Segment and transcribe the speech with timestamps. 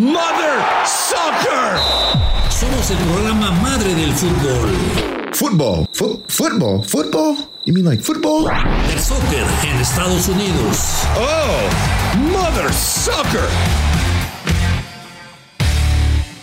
[0.00, 1.76] Mother Soccer.
[2.48, 4.70] Somos el programa madre del fútbol.
[5.34, 5.86] Football.
[5.92, 6.82] Fo football.
[6.82, 7.36] Football?
[7.66, 8.48] You mean like football?
[8.90, 11.04] El soccer en Estados Unidos.
[11.18, 11.68] Oh,
[12.32, 13.46] Mother Soccer.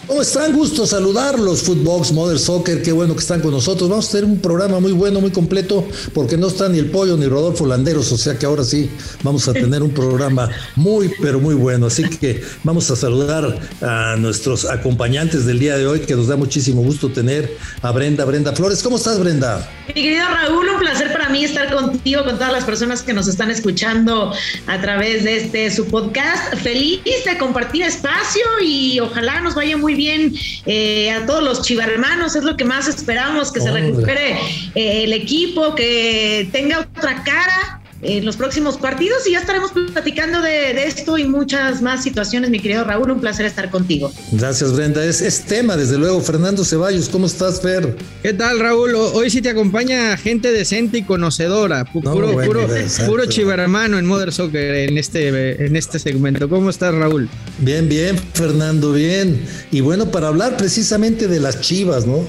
[0.08, 0.54] ¿Cómo están?
[0.54, 3.90] Gusto saludarlos, Footbox, Mother Soccer, qué bueno que están con nosotros.
[3.90, 7.18] Vamos a tener un programa muy bueno, muy completo, porque no está ni el pollo
[7.18, 8.90] ni Rodolfo Landeros, o sea que ahora sí
[9.22, 11.88] vamos a tener un programa muy, pero muy bueno.
[11.88, 16.38] Así que vamos a saludar a nuestros acompañantes del día de hoy, que nos da
[16.38, 18.82] muchísimo gusto tener a Brenda, Brenda Flores.
[18.82, 19.70] ¿Cómo estás, Brenda?
[19.90, 23.28] Mi querido Raúl, un placer para mí estar contigo, con todas las personas que nos
[23.28, 24.32] están escuchando
[24.68, 26.56] a través de este su podcast.
[26.64, 30.34] Feliz de compartir espacio y ojalá nos vaya muy bien
[30.66, 34.38] eh, a todos los chivarmanos, es lo que más esperamos, que se recupere
[34.76, 40.42] eh, el equipo, que tenga otra cara en los próximos partidos y ya estaremos platicando
[40.42, 43.12] de, esto y muchas más situaciones, mi querido Raúl.
[43.12, 44.12] Un placer estar contigo.
[44.32, 45.04] Gracias, Brenda.
[45.04, 46.22] Es, es tema, desde luego.
[46.22, 47.96] Fernando Ceballos, ¿cómo estás, Fer?
[48.22, 48.96] ¿Qué tal, Raúl?
[48.96, 51.86] Hoy sí te acompaña gente decente y conocedora.
[51.86, 52.68] Puro, puro,
[53.06, 56.48] puro chivermano en Mother Soccer en este, en este segmento.
[56.50, 57.30] ¿Cómo estás, Raúl?
[57.60, 59.42] Bien, bien, Fernando, bien.
[59.72, 62.26] Y bueno, para hablar precisamente de las chivas, ¿no?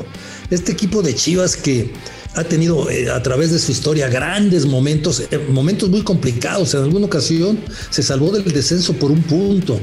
[0.50, 1.92] Este equipo de chivas que
[2.34, 6.74] ha tenido eh, a través de su historia grandes momentos, eh, momentos muy complicados.
[6.74, 7.58] En alguna ocasión
[7.90, 9.80] se salvó del descenso por un punto,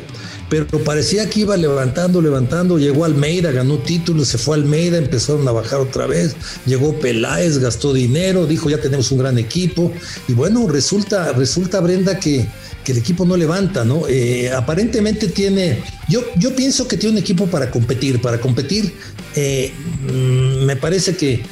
[0.50, 2.78] pero parecía que iba levantando, levantando.
[2.78, 6.36] Llegó Almeida, ganó títulos, se fue Almeida, empezaron a bajar otra vez.
[6.66, 9.92] Llegó Peláez, gastó dinero, dijo ya tenemos un gran equipo.
[10.28, 12.48] Y bueno, resulta, resulta Brenda que,
[12.84, 14.08] que el equipo no levanta, ¿no?
[14.08, 18.94] Eh, aparentemente tiene, yo, yo pienso que tiene un equipo para competir, para competir.
[19.36, 21.44] Mm, me parece que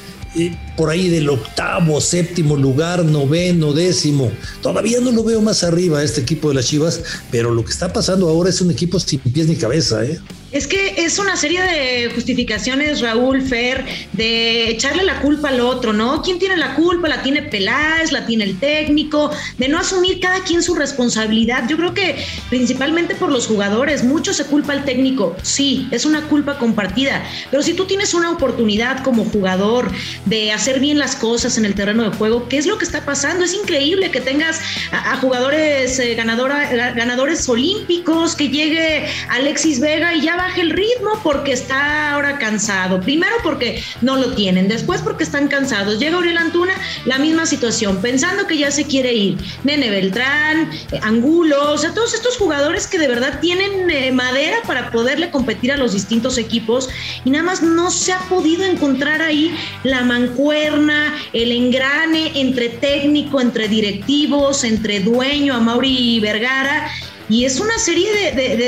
[0.76, 4.32] por ahí del octavo, séptimo lugar, noveno, décimo.
[4.62, 7.94] Todavía no lo veo más arriba este equipo de las Chivas, pero lo que está
[7.94, 10.20] pasando ahora es un equipo sin pies ni cabeza, ¿eh?
[10.54, 15.94] Es que es una serie de justificaciones, Raúl Fer, de echarle la culpa al otro,
[15.94, 16.22] ¿no?
[16.22, 17.08] ¿Quién tiene la culpa?
[17.08, 21.68] La tiene Peláez, la tiene el técnico, de no asumir cada quien su responsabilidad.
[21.68, 25.36] Yo creo que principalmente por los jugadores, mucho se culpa al técnico.
[25.42, 29.92] Sí, es una culpa compartida, pero si tú tienes una oportunidad como jugador
[30.26, 33.04] de hacer bien las cosas en el terreno de juego, ¿qué es lo que está
[33.04, 33.44] pasando?
[33.44, 34.62] Es increíble que tengas
[34.92, 41.54] a, jugadores eh, ganadores olímpicos, que llegue Alexis Vega y ya baje el ritmo porque
[41.54, 43.00] está ahora cansado.
[43.00, 46.00] Primero porque no lo tienen, después porque están cansados.
[46.00, 46.74] Llega Uriel Antuna,
[47.06, 49.38] la misma situación, pensando que ya se quiere ir.
[49.64, 50.70] Nene Beltrán,
[51.02, 55.72] Angulo, o sea, todos estos jugadores que de verdad tienen eh, madera para poderle competir
[55.72, 56.90] a los distintos equipos
[57.24, 63.40] y nada más no se ha podido encontrar ahí la mancuerna, el engrane entre técnico,
[63.40, 66.92] entre directivos, entre dueño, a Mauri Vergara
[67.30, 68.10] y es una serie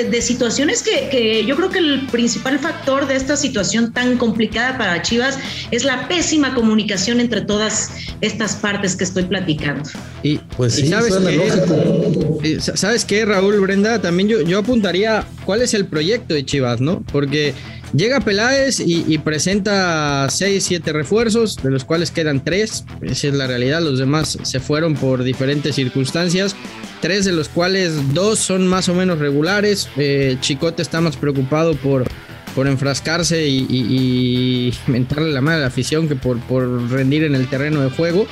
[0.09, 5.01] de, situaciones que, yo creo que el principal factor de esta situación tan complicada para
[5.01, 5.38] Chivas
[5.71, 9.89] es la pésima comunicación entre todas estas partes que estoy platicando.
[10.23, 11.13] Y pues sí, sabes,
[12.41, 14.01] qué, ¿sabes qué, Raúl Brenda?
[14.01, 17.03] También yo, yo apuntaría cuál es el proyecto de Chivas, ¿no?
[17.11, 17.53] Porque
[17.95, 22.83] Llega Peláez y, presenta 6, 7 refuerzos, de los cuales quedan 3.
[23.01, 23.81] Esa es la realidad.
[23.81, 26.56] Los demás se fueron por diferentes circunstancias.
[27.01, 29.88] Tres de los cuales dos son más o menos regulares.
[29.95, 32.03] Eh, Chicote está más preocupado por,
[32.53, 37.35] por enfrascarse y, y, mentarle la mano a la afición que por, por rendir en
[37.35, 38.27] el terreno de juego.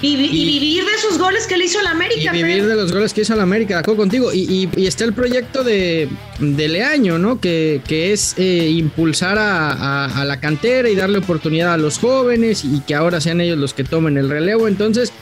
[0.00, 2.30] Y, vivir de esos goles que le hizo la América.
[2.34, 4.32] Y vivir de los goles que hizo la América, de acuerdo contigo.
[4.32, 7.40] Y, está el proyecto de, de Leaño, ¿no?
[7.40, 12.80] Que, que es eh, impulsar a, la cantera y darle oportunidad a los jóvenes y
[12.80, 14.68] que ahora sean ellos los que tomen el relevo.
[14.68, 15.12] Entonces,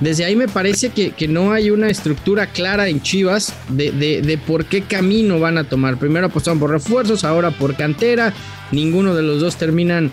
[0.00, 4.38] desde ahí me parece que, no hay una estructura clara en Chivas de, de, de
[4.38, 5.98] por qué camino van a tomar.
[5.98, 8.34] Primero apostaron por refuerzos, ahora por cantera.
[8.72, 10.10] Ninguno de los dos terminan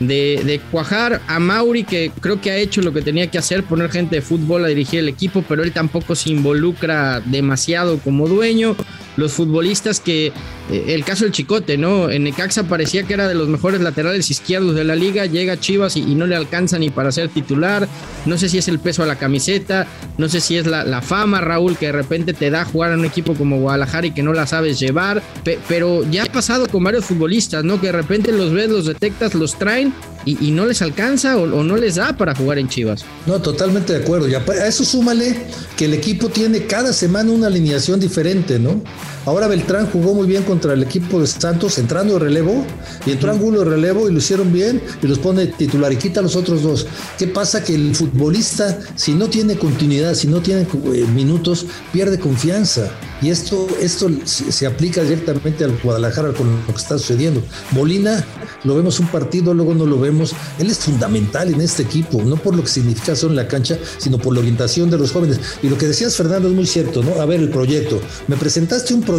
[0.00, 3.90] de, cuajar a Mauri, que creo que ha hecho lo que tenía que hacer, poner
[3.90, 8.76] gente de fútbol a dirigir el equipo, pero él tampoco se involucra demasiado como dueño.
[9.16, 10.32] Los futbolistas que,
[10.70, 12.10] el caso del Chicote, ¿no?
[12.10, 15.96] En Necaxa parecía que era de los mejores laterales izquierdos de la liga, llega Chivas
[15.96, 17.86] y, no le alcanza ni para ser titular.
[18.24, 19.86] No sé si es el peso a la camiseta,
[20.18, 23.04] no sé si es la, fama, Raúl, que de repente te da jugar en un
[23.04, 25.22] equipo como Guadalajara y que no la sabes llevar,
[25.68, 27.80] pero ya ha pasado con varios futbolistas, ¿no?
[27.80, 29.92] Que de repente los ves, los detectas, los traen
[30.24, 33.04] y, no les alcanza o, no les da para jugar en Chivas.
[33.26, 34.28] No, totalmente de acuerdo.
[34.28, 35.36] Y a eso súmale
[35.76, 38.82] que el equipo tiene cada semana una alineación diferente, ¿no?
[39.26, 42.64] Ahora Beltrán jugó muy bien contra el equipo de Santos, entrando de relevo,
[43.04, 46.20] y entró Angulo de relevo y lo hicieron bien y los pone titular y quita
[46.20, 46.86] a los otros dos.
[47.18, 47.64] ¿Qué pasa?
[47.64, 52.88] Que el futbolista, si no tiene continuidad, si no tiene eh, minutos, pierde confianza.
[53.20, 57.42] Y esto, esto se aplica directamente al Guadalajara con lo que está sucediendo.
[57.72, 58.24] Molina,
[58.62, 60.34] lo vemos un partido, luego no lo vemos.
[60.60, 63.76] Él es fundamental en este equipo, no por lo que significa solo en la cancha,
[63.98, 65.40] sino por la orientación de los jóvenes.
[65.64, 67.20] Y lo que decías, Fernando, es muy cierto, ¿no?
[67.20, 68.00] A ver, el proyecto.
[68.28, 69.15] Me presentaste un proyecto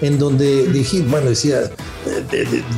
[0.00, 1.70] en donde dije, bueno, decía,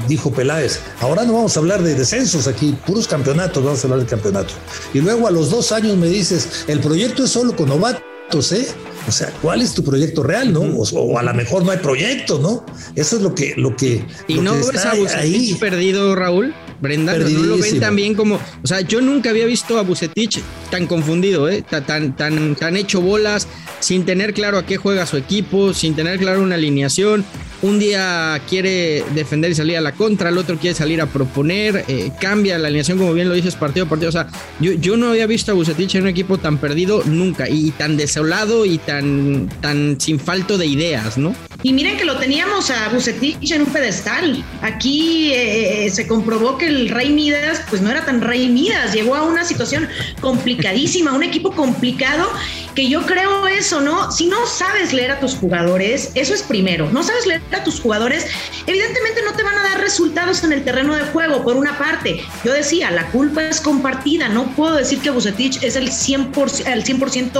[0.08, 4.00] dijo Peláez, ahora no vamos a hablar de descensos aquí, puros campeonatos, vamos a hablar
[4.00, 4.54] de campeonato.
[4.94, 8.66] Y luego a los dos años me dices, el proyecto es solo con novatos, ¿eh?
[9.06, 10.60] O sea, ¿cuál es tu proyecto real, no?
[10.60, 12.64] O, a lo mejor no hay proyecto, ¿no?
[12.94, 14.04] Eso es lo que, lo que.
[14.26, 16.54] Y no ves a Bucetich perdido, Raúl.
[16.80, 18.36] Brenda, no lo ven también como.
[18.36, 20.40] O sea, yo nunca había visto a Bucetich
[20.70, 21.62] tan confundido, ¿eh?
[21.62, 23.48] Tan, tan, tan hecho bolas,
[23.80, 27.24] sin tener claro a qué juega su equipo, sin tener claro una alineación
[27.62, 31.84] un día quiere defender y salir a la contra, el otro quiere salir a proponer,
[31.88, 34.08] eh, cambia la alineación, como bien lo dices, partido a partido.
[34.08, 34.28] O sea,
[34.60, 37.96] yo, yo no había visto a Bucetich en un equipo tan perdido nunca, y, tan
[37.96, 41.34] desolado y tan, tan sin falto de ideas, ¿no?
[41.62, 44.44] Y miren que lo teníamos a Bucetich en un pedestal.
[44.62, 48.94] Aquí eh, eh, se comprobó que el Rey Midas, pues no era tan Rey Midas,
[48.94, 49.88] llegó a una situación
[50.20, 52.30] complicadísima, un equipo complicado
[52.78, 54.12] que yo creo eso, ¿no?
[54.12, 57.80] Si no sabes leer a tus jugadores, eso es primero, no sabes leer a tus
[57.80, 58.24] jugadores,
[58.68, 62.22] evidentemente no te van a dar resultados en el terreno de juego, por una parte.
[62.44, 66.84] Yo decía, la culpa es compartida, no puedo decir que Bucetich es el 100%, el
[66.84, 67.32] 100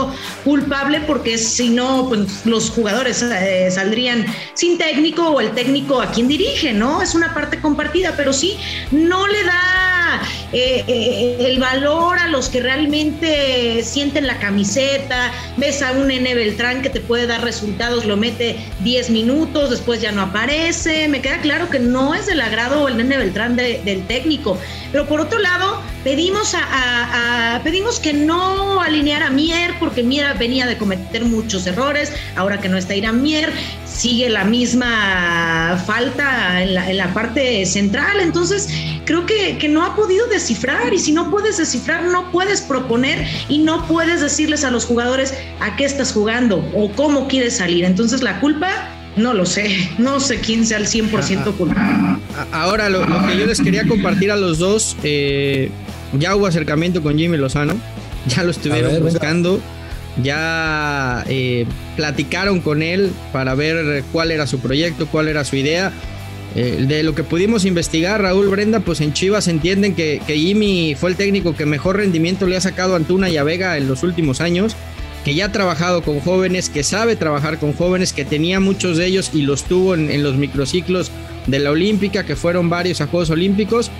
[0.44, 6.11] culpable porque si no, pues los jugadores eh, saldrían sin técnico o el técnico a
[6.11, 7.00] quien dirige, ¿no?
[7.00, 8.58] Es una parte compartida, pero sí,
[8.90, 9.88] no le da
[10.52, 16.34] eh, eh, el valor a los que realmente sienten la camiseta, ves a un N
[16.34, 21.08] Beltrán que te puede dar resultados, lo mete 10 minutos, después ya no aparece.
[21.08, 24.58] Me queda claro que no es del agrado el Nene Beltrán del técnico.
[24.92, 30.66] Pero por otro lado, pedimos, a, pedimos que no alineara a Mier, porque Mier venía
[30.66, 32.12] de cometer muchos errores.
[32.36, 33.52] Ahora que no está Irán Mier,
[33.98, 38.20] sigue la misma falta en la, en la parte central.
[38.20, 38.68] Entonces,
[39.04, 40.94] creo que, que no ha podido descifrar.
[40.94, 45.34] Y si no puedes descifrar, no puedes proponer y no puedes decirles a los jugadores
[45.60, 47.84] a qué estás jugando o cómo quieres salir.
[47.84, 48.70] Entonces, la culpa
[49.16, 52.20] no lo sé, no sé quién sea el 100% culpable.
[52.52, 55.70] Ahora, lo, que yo les quería compartir a los dos, eh,
[56.12, 57.74] ya hubo acercamiento con Jimmy Lozano,
[58.28, 59.60] ya lo estuvieron buscando,
[60.22, 61.66] ya eh,
[61.96, 65.92] platicaron con él para ver cuál era su proyecto, cuál era su idea.
[66.54, 70.96] Eh, de lo que pudimos investigar, Raúl Brenda, pues en Chivas entienden que, que Jimmy
[70.98, 73.86] fue el técnico que mejor rendimiento le ha sacado a Antuna y a Vega en
[73.86, 74.74] los últimos años
[75.24, 79.06] que ya ha trabajado con jóvenes, que sabe trabajar con jóvenes, que tenía muchos de
[79.06, 81.10] ellos y los tuvo en, los microciclos
[81.46, 83.90] de la Olímpica, que fueron varios a Juegos Olímpicos.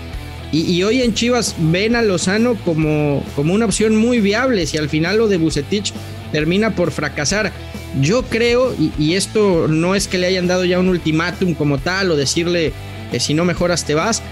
[0.51, 4.89] Y, hoy en Chivas ven a Lozano como, como una opción muy viable si al
[4.89, 5.93] final lo de Bucetich
[6.33, 7.53] termina por fracasar.
[8.01, 12.11] Yo creo, y, esto no es que le hayan dado ya un ultimátum como tal
[12.11, 12.73] o decirle
[13.11, 14.23] que si no mejoras te vas,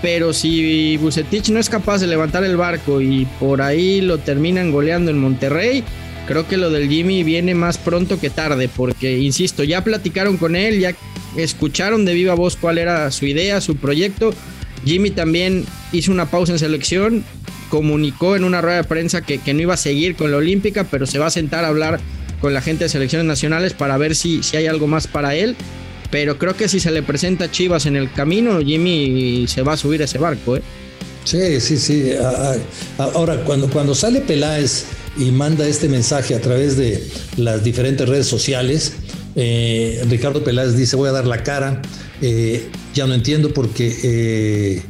[0.00, 4.72] pero si Bucetich no es capaz de levantar el barco y por ahí lo terminan
[4.72, 5.84] goleando en Monterrey,
[6.26, 10.54] Creo que lo del Jimmy viene más pronto que tarde, porque, insisto, ya platicaron con
[10.54, 10.94] él, ya
[11.36, 14.32] escucharon de viva voz cuál era su idea, su proyecto.
[14.84, 17.24] Jimmy también hizo una pausa en selección,
[17.68, 21.06] comunicó en una rueda de prensa que, no iba a seguir con la Olímpica, pero
[21.06, 22.00] se va a sentar a hablar
[22.40, 25.56] con la gente de selecciones nacionales para ver si, si hay algo más para él.
[26.10, 29.76] Pero creo que si se le presenta Chivas en el camino, Jimmy se va a
[29.76, 30.56] subir a ese barco.
[30.56, 30.62] ¿eh?
[31.24, 32.10] Sí, sí, sí.
[32.98, 34.84] Ahora, cuando, cuando sale Peláez
[35.16, 38.94] y manda este mensaje a través de las diferentes redes sociales.
[39.34, 41.80] Eh, Ricardo Peláez dice, voy a dar la cara,
[42.22, 44.82] eh, ya no entiendo porque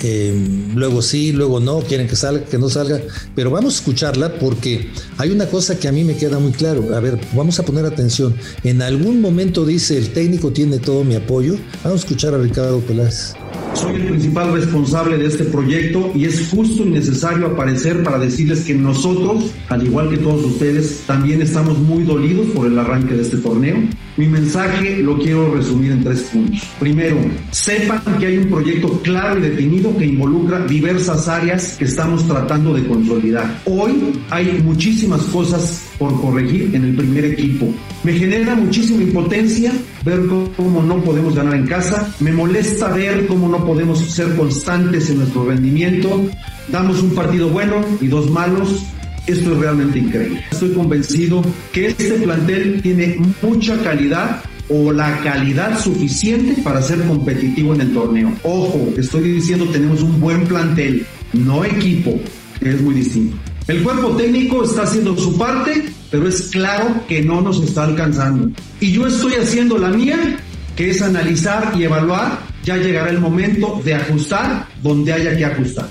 [0.00, 3.00] eh, luego sí, luego no, quieren que salga, que no salga,
[3.34, 6.94] pero vamos a escucharla porque hay una cosa que a mí me queda muy claro.
[6.94, 8.34] A ver, vamos a poner atención.
[8.62, 11.56] En algún momento dice, el técnico tiene todo mi apoyo.
[11.82, 13.34] Vamos a escuchar a Ricardo Peláez.
[13.74, 18.64] Soy el principal responsable de este proyecto y es justo y necesario aparecer para decirles
[18.64, 23.22] que nosotros, al igual que todos ustedes, también estamos muy dolidos por el arranque de
[23.22, 23.76] este torneo.
[24.16, 26.60] Mi mensaje lo quiero resumir en tres puntos.
[26.80, 27.18] Primero,
[27.52, 32.74] sepan que hay un proyecto claro y definido que involucra diversas áreas que estamos tratando
[32.74, 33.60] de consolidar.
[33.64, 37.72] Hoy hay muchísimas cosas por corregir en el primer equipo.
[38.04, 39.72] Me genera muchísima impotencia
[40.04, 40.20] ver
[40.56, 42.14] cómo no podemos ganar en casa.
[42.20, 46.28] Me molesta ver cómo no podemos ser constantes en nuestro rendimiento.
[46.70, 48.84] Damos un partido bueno y dos malos.
[49.26, 50.42] Esto es realmente increíble.
[50.50, 57.74] Estoy convencido que este plantel tiene mucha calidad o la calidad suficiente para ser competitivo
[57.74, 58.32] en el torneo.
[58.42, 62.18] Ojo, estoy diciendo tenemos un buen plantel, no equipo,
[62.60, 63.36] que es muy distinto.
[63.68, 68.50] El cuerpo técnico está haciendo su parte, pero es claro que no nos está alcanzando.
[68.80, 70.40] Y yo estoy haciendo la mía,
[70.74, 72.38] que es analizar y evaluar.
[72.64, 75.86] Ya llegará el momento de ajustar donde haya que ajustar.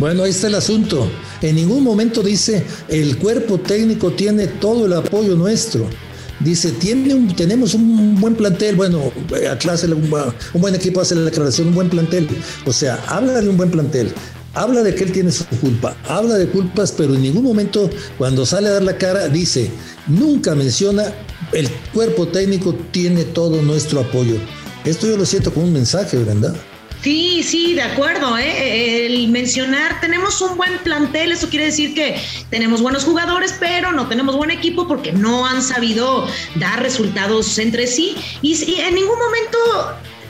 [0.00, 1.06] Bueno, ahí está el asunto.
[1.42, 5.86] En ningún momento dice el cuerpo técnico tiene todo el apoyo nuestro.
[6.40, 9.12] Dice, tiene un, tenemos un buen plantel, bueno,
[9.50, 10.10] a clase, un
[10.54, 12.26] buen equipo hace la declaración, un buen plantel.
[12.64, 14.12] O sea, habla de un buen plantel,
[14.54, 18.46] habla de que él tiene su culpa, habla de culpas, pero en ningún momento cuando
[18.46, 19.70] sale a dar la cara dice,
[20.06, 21.12] nunca menciona,
[21.52, 24.36] el cuerpo técnico tiene todo nuestro apoyo.
[24.84, 26.54] Esto yo lo siento como un mensaje, ¿verdad?
[27.04, 28.38] Sí, sí, de acuerdo.
[28.38, 29.06] ¿eh?
[29.06, 32.16] El mencionar, tenemos un buen plantel, eso quiere decir que
[32.48, 37.86] tenemos buenos jugadores, pero no tenemos buen equipo porque no han sabido dar resultados entre
[37.86, 38.16] sí.
[38.40, 39.58] Y, y en ningún momento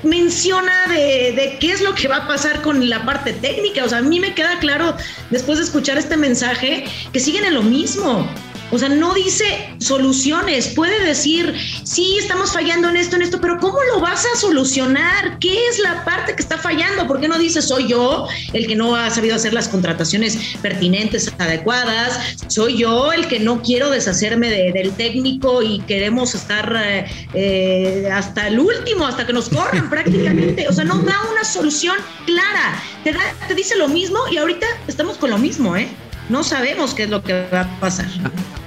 [0.05, 3.85] menciona de, de, qué es lo que va a pasar con la parte técnica.
[3.85, 4.97] O sea, a mí me queda claro,
[5.31, 8.29] después de escuchar este mensaje, que siguen en lo mismo.
[8.75, 9.45] O sea, no dice
[9.79, 11.55] soluciones, puede decir,
[11.85, 15.39] sí, estamos fallando en esto, en esto, pero ¿cómo lo vas a solucionar?
[15.39, 17.07] ¿Qué es la parte que está fallando?
[17.07, 21.33] ¿Por qué no dice, soy yo el que no ha sabido hacer las contrataciones pertinentes,
[21.39, 22.37] adecuadas?
[22.49, 28.11] ¿Soy yo el que no quiero deshacerme de, del técnico y queremos estar eh, eh,
[28.13, 30.67] hasta el último, hasta que nos corran prácticamente?
[30.67, 34.67] O sea, no da una solución clara, te, da, te dice lo mismo y ahorita
[34.89, 35.87] estamos con lo mismo, ¿eh?
[36.29, 38.07] no sabemos qué es lo que va a pasar.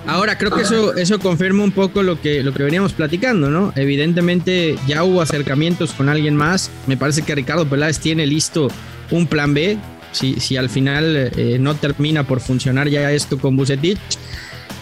[0.08, 3.74] Ahora, creo que eso, eso confirma un poco lo que, lo que veníamos platicando, ¿no?
[3.76, 6.72] Evidentemente ya hubo acercamientos con alguien más.
[6.88, 8.70] Me parece que Ricardo Peláez tiene listo
[9.12, 9.78] un plan B.
[10.14, 14.00] Si, si al final eh, no termina por funcionar ya esto con Bucetich.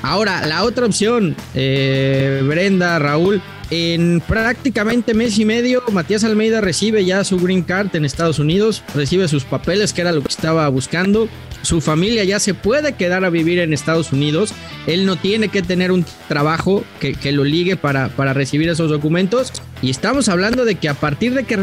[0.03, 3.41] Ahora, la otra opción, eh, Brenda, Raúl,
[3.71, 8.83] en prácticamente mes y medio, Matías Almeida recibe ya su green card en Estados Unidos,
[8.93, 11.27] recibe sus papeles, que era lo que estaba buscando.
[11.63, 14.53] Su familia ya se puede quedar a vivir en Estados Unidos,
[14.85, 18.91] él no tiene que tener un trabajo que, que lo ligue para, para, recibir esos
[18.91, 19.51] documentos.
[19.81, 21.57] Y estamos hablando de que a partir de que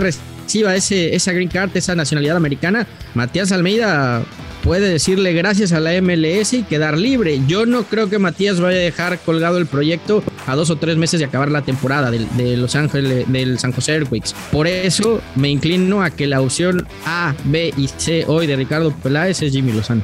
[0.46, 4.24] ese, esa green card, esa nacionalidad americana, Matías Almeida
[4.62, 7.40] puede decirle gracias a la MLS y quedar libre.
[7.46, 10.96] Yo no creo que Matías vaya a dejar colgado el proyecto a dos o tres
[10.96, 14.30] meses de acabar la temporada de, Los Ángeles, del San José Earthquakes.
[14.50, 18.92] Por eso me inclino a que la opción A, B y C hoy de Ricardo
[19.02, 20.02] Peláez es Jimmy Lozano.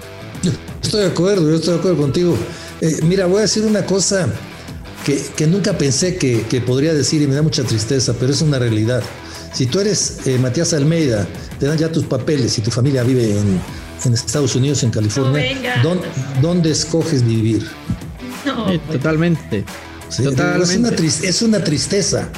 [0.83, 2.37] Estoy de acuerdo, yo estoy de acuerdo contigo.
[2.81, 4.29] Eh, mira, voy a decir una cosa
[5.05, 8.41] que, que nunca pensé que, que, podría decir y me da mucha tristeza, pero es
[8.41, 9.03] una realidad.
[9.53, 11.27] Si tú eres eh, Matías Almeida,
[11.59, 13.61] te dan ya tus papeles y tu familia vive en,
[14.05, 16.09] en Estados Unidos, en California, no, ¿dónde,
[16.41, 17.67] ¿dónde, escoges vivir?
[18.45, 19.65] No, sí, totalmente.
[20.09, 20.65] Sí, totalmente.
[20.65, 22.29] Es, una es, una tristeza,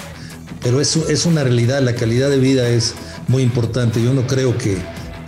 [0.63, 1.83] pero es, es, una realidad.
[1.83, 2.95] La calidad de vida es
[3.29, 4.03] muy importante.
[4.03, 4.79] Yo no creo que,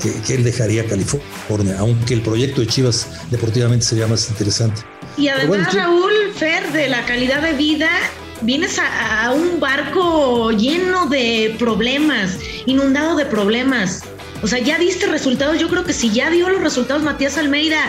[0.01, 4.83] que, que, él dejaría California, aunque el proyecto de Chivas deportivamente sería más interesante.
[5.17, 7.91] Y además, bueno, Raúl Fer, de la calidad de vida,
[8.43, 14.03] vienes a, a un barco lleno de problemas, inundado de problemas.
[14.43, 15.59] O sea, ya diste resultados.
[15.61, 17.81] Yo creo que si ya dio los resultados Matías Almeida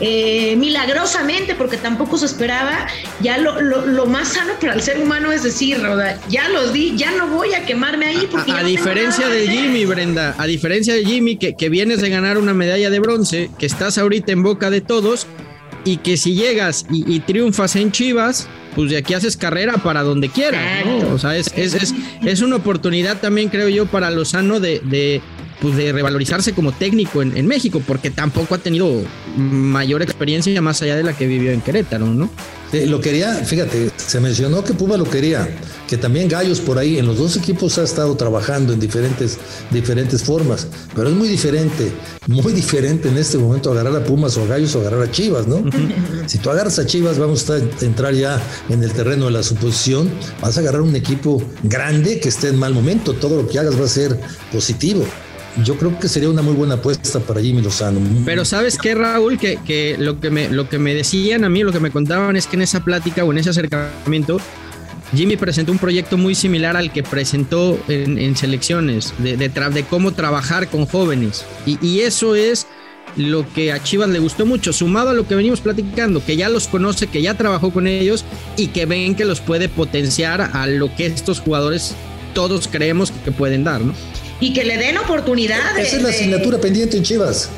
[0.00, 2.86] eh, milagrosamente, porque tampoco se esperaba,
[3.20, 6.72] ya lo, lo, lo, más sano para el ser humano es decir, Roda, ya los
[6.72, 8.28] di, ya no voy a quemarme ahí.
[8.30, 12.10] Porque a, a diferencia de Jimmy, Brenda, a diferencia de Jimmy, que, que vienes de
[12.10, 15.26] ganar una medalla de bronce, que estás ahorita en boca de todos,
[15.84, 20.02] y que si llegas y, y triunfas en Chivas, pues de aquí haces carrera para
[20.02, 21.14] donde quieras, ¿no?
[21.14, 25.20] O sea, es, es, es, es, una oportunidad también, creo yo, para Lozano de, de,
[25.62, 29.04] pues de revalorizarse como técnico en, en, México, porque tampoco ha tenido
[29.36, 32.28] mayor experiencia más allá de la que vivió en Querétaro, ¿no?
[32.86, 35.46] Lo quería, fíjate, se mencionó que Puma lo quería,
[35.86, 39.36] que también Gallos por ahí, en los dos equipos ha estado trabajando en diferentes,
[39.70, 41.92] diferentes formas, pero es muy diferente,
[42.28, 45.46] muy diferente en este momento agarrar a Pumas o a Gallos o agarrar a Chivas,
[45.46, 45.62] ¿no?
[46.26, 48.40] si tú agarras a Chivas, vamos a entrar ya
[48.70, 52.58] en el terreno de la suposición, vas a agarrar un equipo grande que esté en
[52.58, 54.18] mal momento, todo lo que hagas va a ser
[54.50, 55.04] positivo
[55.64, 58.00] yo creo que sería una muy buena apuesta para Jimmy Lozano.
[58.24, 61.62] Pero sabes qué, Raúl, que, que, lo, que me, lo que me decían a mí,
[61.62, 64.38] lo que me contaban es que en esa plática o en ese acercamiento,
[65.14, 69.84] Jimmy presentó un proyecto muy similar al que presentó en, en selecciones, de, de, de,
[69.84, 71.44] cómo trabajar con jóvenes.
[71.66, 72.66] Y, y eso es
[73.16, 76.48] lo que a Chivas le gustó mucho, sumado a lo que venimos platicando, que ya
[76.48, 78.24] los conoce, que ya trabajó con ellos
[78.56, 81.94] y que ven que los puede potenciar a lo que estos jugadores
[82.32, 83.92] todos creemos que pueden dar, ¿no?
[84.42, 85.78] Y que le den oportunidad.
[85.78, 87.48] Esa es la asignatura pendiente en Chivas.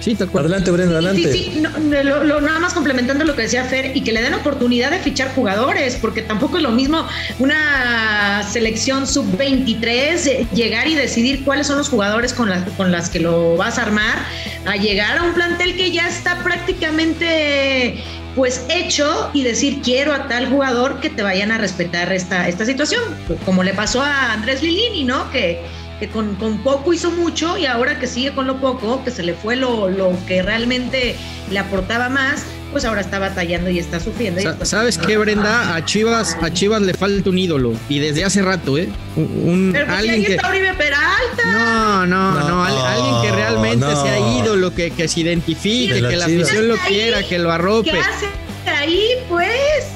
[0.00, 1.32] Sí, Adelante, Brenda, adelante.
[1.32, 4.92] Sí, sí, lo, nada más complementando lo que decía Fer y que le den oportunidad
[4.92, 7.04] de fichar jugadores, porque tampoco es lo mismo
[7.40, 13.10] una selección sub-23 eh, llegar y decidir cuáles son los jugadores con las, con las
[13.10, 14.18] que lo vas a armar,
[14.66, 18.00] a llegar a un plantel que ya está prácticamente
[18.36, 22.64] pues hecho y decir quiero a tal jugador que te vayan a respetar esta, esta
[22.64, 23.02] situación,
[23.44, 25.28] como le pasó a Andrés Lilini, ¿no?
[25.32, 25.60] Que,
[25.98, 29.34] que con, poco hizo mucho y ahora que sigue con lo poco, que se le
[29.34, 31.16] fue lo, lo que realmente
[31.50, 34.40] le aportaba más, pues ahora está batallando y está sufriendo.
[34.64, 35.74] ¿Sabes qué, Brenda?
[35.74, 38.88] A Chivas, a Chivas le falta un ídolo y desde hace rato, ¿eh?
[39.16, 41.44] Un, Pero pues alguien que está Oribe Peralta.
[41.46, 46.68] No, no, no, alguien que realmente sea ídolo, que, que se identifique, que la afición
[46.68, 47.90] lo quiera, que lo arrope.
[47.90, 48.26] ¿Qué hace
[48.66, 49.50] ahí, pues?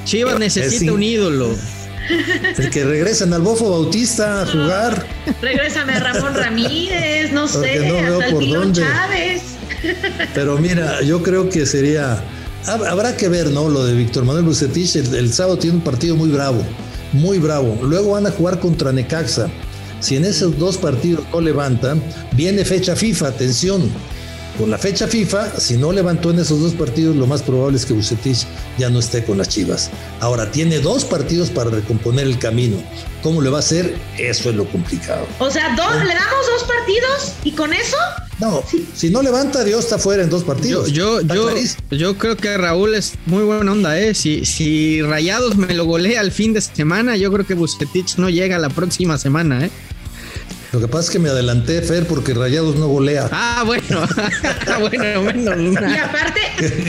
[0.05, 1.55] Chivas necesita un ídolo.
[2.57, 5.05] El que regresan al Bofo Bautista a jugar.
[5.41, 8.81] Regrésame a Ramón Ramírez, no sé, no hasta por dónde.
[8.81, 9.41] Chávez.
[10.33, 12.23] Pero mira, yo creo que sería
[12.65, 13.67] Habrá que ver, ¿no?
[13.67, 16.63] Lo de Víctor Manuel Bucetich, el, sábado tiene un partido muy bravo,
[17.11, 17.77] muy bravo.
[17.83, 19.49] Luego van a jugar contra Necaxa.
[19.99, 23.81] Si en esos dos partidos no levantan, viene fecha FIFA, atención.
[24.57, 27.85] Con la fecha FIFA, si no levantó en esos dos partidos, lo más probable es
[27.85, 28.45] que Bucetich
[28.77, 29.89] ya no esté con las Chivas.
[30.19, 32.77] Ahora tiene dos partidos para recomponer el camino.
[33.23, 33.95] ¿Cómo le va a hacer?
[34.17, 35.25] Eso es lo complicado.
[35.39, 37.97] O sea, dos, le damos dos partidos y con eso
[38.39, 40.91] no, si no levanta, Dios está fuera en dos partidos.
[40.91, 41.49] Yo, yo,
[41.91, 44.13] yo, creo que Raúl es muy buena onda, ¿eh?
[44.13, 48.29] Si, si Rayados me lo golea al fin de semana, yo creo que Busquets no
[48.29, 49.71] llega la próxima semana, ¿eh?
[50.73, 53.29] Lo que pasa es que me adelanté, Fer, porque Rayados no golea.
[53.31, 54.07] Ah, bueno.
[54.79, 55.51] bueno, bueno.
[55.61, 56.41] Y aparte,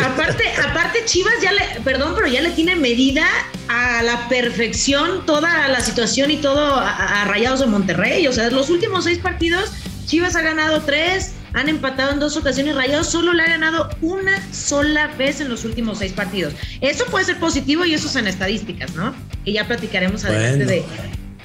[0.03, 3.27] aparte, aparte, Chivas ya le, perdón, pero ya le tiene medida
[3.69, 8.27] a la perfección toda la situación y todo a, a Rayados de Monterrey.
[8.27, 9.71] O sea, los últimos seis partidos
[10.07, 14.33] Chivas ha ganado tres, han empatado en dos ocasiones, Rayados solo le ha ganado una
[14.53, 16.53] sola vez en los últimos seis partidos.
[16.81, 19.15] Eso puede ser positivo y eso son estadísticas, ¿no?
[19.45, 20.85] Y ya platicaremos adelante de,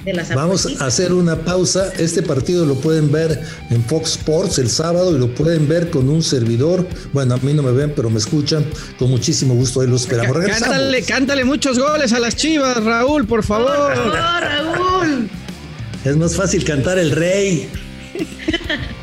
[0.04, 1.92] de las Vamos a hacer una pausa.
[1.98, 6.08] Este partido lo pueden ver en Fox Sports el sábado y lo pueden ver con
[6.08, 6.86] un servidor.
[7.12, 8.64] Bueno, a mí no me ven, pero me escuchan.
[8.98, 10.36] Con muchísimo gusto ahí lo esperamos.
[10.46, 13.94] Cántale, cántale muchos goles a las chivas, Raúl, por favor.
[13.94, 15.30] Por favor, Raúl.
[16.04, 17.68] Es más fácil cantar el rey.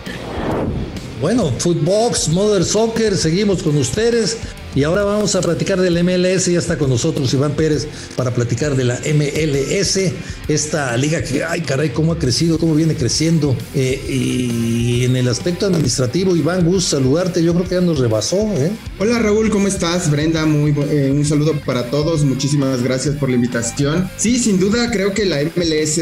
[1.20, 4.38] Bueno, Footbox, Mother Soccer, seguimos con ustedes.
[4.78, 6.46] Y ahora vamos a platicar del MLS.
[6.46, 10.00] Ya está con nosotros Iván Pérez para platicar de la MLS,
[10.48, 13.58] esta liga que, ay caray, cómo ha crecido, cómo viene creciendo.
[13.74, 17.44] Eh, y en el aspecto administrativo, Iván, gusto saludarte.
[17.44, 18.38] Yo creo que ya nos rebasó.
[18.38, 18.70] ¿eh?
[19.00, 20.12] Hola Raúl, ¿cómo estás?
[20.12, 22.24] Brenda, muy, eh, un saludo para todos.
[22.24, 24.08] Muchísimas gracias por la invitación.
[24.18, 25.98] Sí, sin duda creo que la MLS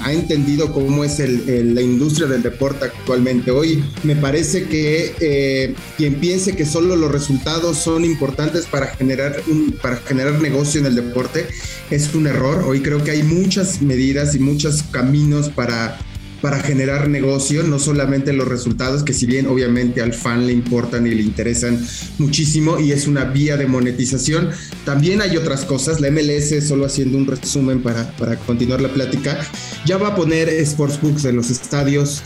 [0.00, 3.50] ha entendido cómo es la industria del deporte actualmente.
[3.50, 9.42] Hoy me parece que quien piense que solo los resultados son son importantes para generar,
[9.48, 11.48] un, para generar negocio en el deporte
[11.90, 12.62] es un error.
[12.64, 15.98] Hoy creo que hay muchas medidas y muchos caminos para
[16.40, 21.06] para generar negocio, no solamente los resultados, que si bien obviamente al fan le importan
[21.06, 21.84] y le interesan
[22.18, 24.50] muchísimo y es una vía de monetización,
[24.84, 26.00] también hay otras cosas.
[26.00, 29.38] La MLS, solo haciendo un resumen para, para continuar la plática,
[29.84, 32.22] ya va a poner sportsbooks en los estadios,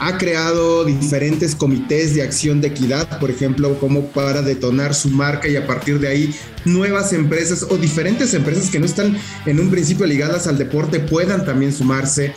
[0.00, 5.48] ha creado diferentes comités de acción de equidad, por ejemplo, como para detonar su marca
[5.48, 9.70] y a partir de ahí nuevas empresas o diferentes empresas que no están en un
[9.70, 12.32] principio ligadas al deporte puedan también sumarse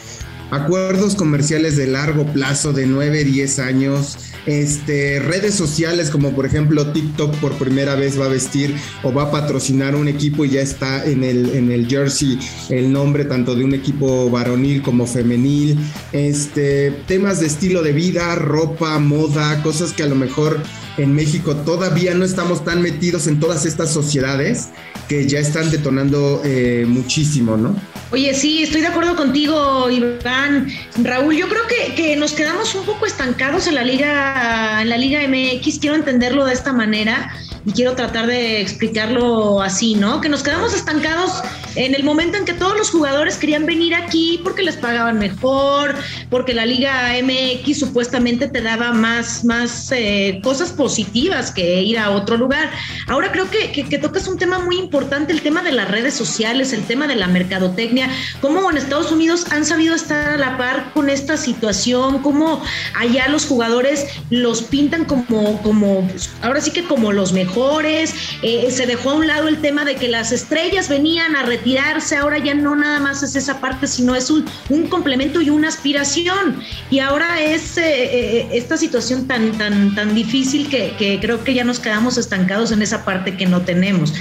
[0.51, 6.91] acuerdos comerciales de largo plazo de 9, 10 años, este, redes sociales como por ejemplo
[6.91, 10.61] TikTok por primera vez va a vestir o va a patrocinar un equipo y ya
[10.61, 15.77] está en el, en el jersey el nombre tanto de un equipo varonil como femenil,
[16.11, 20.59] este, temas de estilo de vida, ropa, moda, cosas que a lo mejor
[20.97, 24.69] en México todavía no estamos tan metidos en todas estas sociedades
[25.07, 27.75] que ya están detonando eh, muchísimo, ¿no?
[28.11, 30.67] Oye, sí, estoy de acuerdo contigo, Iván.
[31.01, 34.97] Raúl, yo creo que, que, nos quedamos un poco estancados en la Liga, en la
[34.97, 35.79] Liga MX.
[35.79, 37.31] Quiero entenderlo de esta manera
[37.65, 40.19] y quiero tratar de explicarlo así, ¿no?
[40.19, 41.41] Que nos quedamos estancados
[41.75, 45.95] en el momento en que todos los jugadores querían venir aquí porque les pagaban mejor,
[46.29, 52.11] porque la Liga MX supuestamente te daba más, más eh, cosas positivas que ir a
[52.11, 52.69] otro lugar.
[53.07, 56.13] Ahora creo que, que, que tocas un tema muy importante, el tema de las redes
[56.13, 58.09] sociales, el tema de la mercadotecnia.
[58.41, 62.61] Cómo en Estados Unidos han sabido estar a la par con esta situación, cómo
[62.97, 66.07] allá los jugadores los pintan como, como
[66.41, 69.95] ahora sí que como los mejores, eh, se dejó a un lado el tema de
[69.95, 74.15] que las estrellas venían a, retirarse, ahora ya no nada más es esa parte, sino
[74.15, 76.61] es un, un complemento y una aspiración.
[76.89, 81.53] Y ahora es eh, eh, esta situación tan, tan, tan difícil que, que creo que
[81.53, 84.13] ya nos quedamos estancados en esa parte que no tenemos,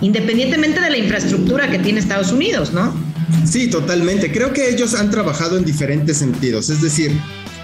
[0.00, 2.92] independientemente de la infraestructura que tiene Estados Unidos, ¿no?
[3.44, 4.32] Sí, totalmente.
[4.32, 6.70] Creo que ellos han trabajado en diferentes sentidos.
[6.70, 7.12] Es decir,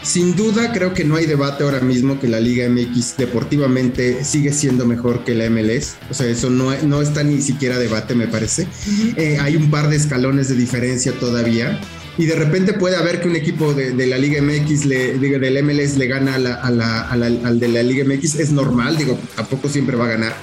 [0.04, 4.52] sin duda creo que no hay debate ahora mismo que la Liga MX deportivamente sigue
[4.52, 5.96] siendo mejor que la MLS.
[6.10, 8.68] O sea, eso no, no está ni siquiera debate, me parece.
[9.16, 11.80] Eh, hay un par de escalones de diferencia todavía.
[12.16, 15.96] Y de repente puede haber que un equipo de, la Liga MX, le, del MLS,
[15.96, 18.36] le gana al de la Liga MX.
[18.36, 20.36] Es normal, digo, tampoco siempre va a ganar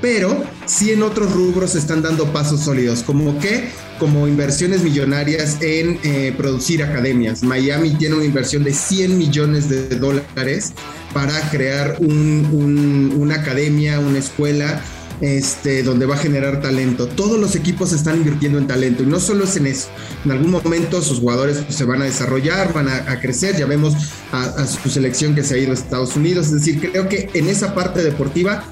[0.00, 5.98] pero sí en otros rubros están dando pasos sólidos, como que como inversiones millonarias en
[6.04, 7.42] eh, producir academias.
[7.42, 10.72] Miami tiene una inversión de 100 millones de dólares
[11.12, 14.80] para crear una academia, una escuela
[15.20, 17.06] este, donde va a generar talento.
[17.08, 19.88] Todos los equipos están invirtiendo en talento y no solo es en eso.
[20.24, 23.56] En algún momento sus jugadores pues, se van a desarrollar, van a, crecer.
[23.56, 23.94] Ya vemos
[24.32, 26.46] a, su selección que se ha ido a Estados Unidos.
[26.46, 28.64] Es decir, creo que en esa parte deportiva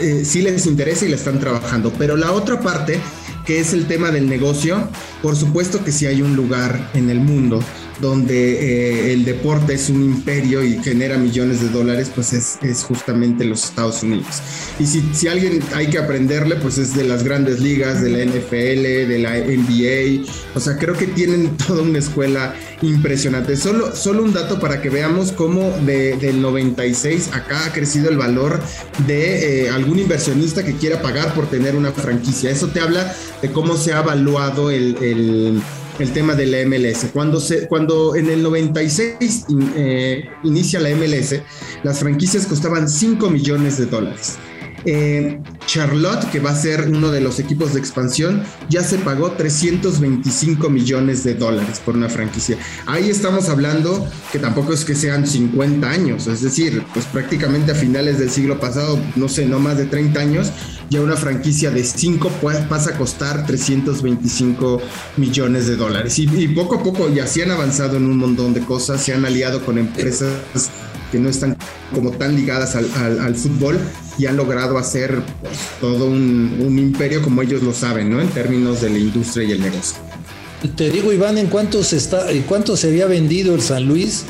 [0.00, 1.92] eh, sí les interesa y la están trabajando.
[1.98, 2.98] Pero la otra parte,
[3.44, 4.88] que es el tema del negocio,
[5.22, 7.60] por supuesto que sí hay un lugar en el mundo
[8.02, 13.44] donde eh, el deporte es un imperio y genera millones de dólares, pues es, justamente
[13.44, 14.42] los Estados Unidos.
[14.80, 18.24] Y si, si, alguien hay que aprenderle, pues es de las grandes ligas, de la
[18.24, 20.28] NFL, de la NBA.
[20.56, 23.56] O sea, creo que tienen toda una escuela impresionante.
[23.56, 28.18] Solo, solo un dato para que veamos cómo de, del 96 acá ha crecido el
[28.18, 28.60] valor
[29.06, 32.50] de eh, algún inversionista que quiera pagar por tener una franquicia.
[32.50, 35.62] Eso te habla de cómo se ha evaluado el
[36.02, 37.06] el tema de la MLS.
[37.12, 41.40] Cuando, se, cuando en el 96 eh, inicia la MLS,
[41.82, 44.36] las franquicias costaban 5 millones de dólares.
[44.84, 49.32] Eh, Charlotte, que va a ser uno de los equipos de expansión, ya se pagó
[49.32, 52.56] 325 millones de dólares por una franquicia.
[52.86, 57.74] Ahí estamos hablando que tampoco es que sean 50 años, es decir, pues prácticamente a
[57.74, 60.52] finales del siglo pasado, no sé, no más de 30 años,
[60.90, 62.30] ya una franquicia de 5
[62.68, 64.82] pasa a costar 325
[65.16, 66.18] millones de dólares.
[66.18, 69.24] Y, poco a poco ya se han avanzado en un montón de cosas, se han
[69.24, 70.30] aliado con empresas
[71.12, 71.56] que no están
[71.94, 73.78] como tan ligadas al, fútbol
[74.18, 78.20] y han logrado hacer pues, todo un, un, imperio como ellos lo saben, ¿no?
[78.20, 79.98] En términos de la industria y el negocio.
[80.76, 84.24] Te digo, Iván, ¿en cuánto se, está, en cuánto se había vendido el San Luis?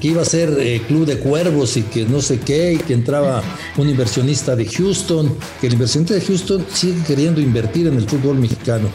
[0.00, 2.92] que iba a ser eh, club de cuervos y que no sé qué, y que
[2.92, 3.40] entraba
[3.76, 8.36] un inversionista de Houston, que el inversionista de Houston sigue queriendo invertir en el fútbol
[8.36, 8.88] mexicano.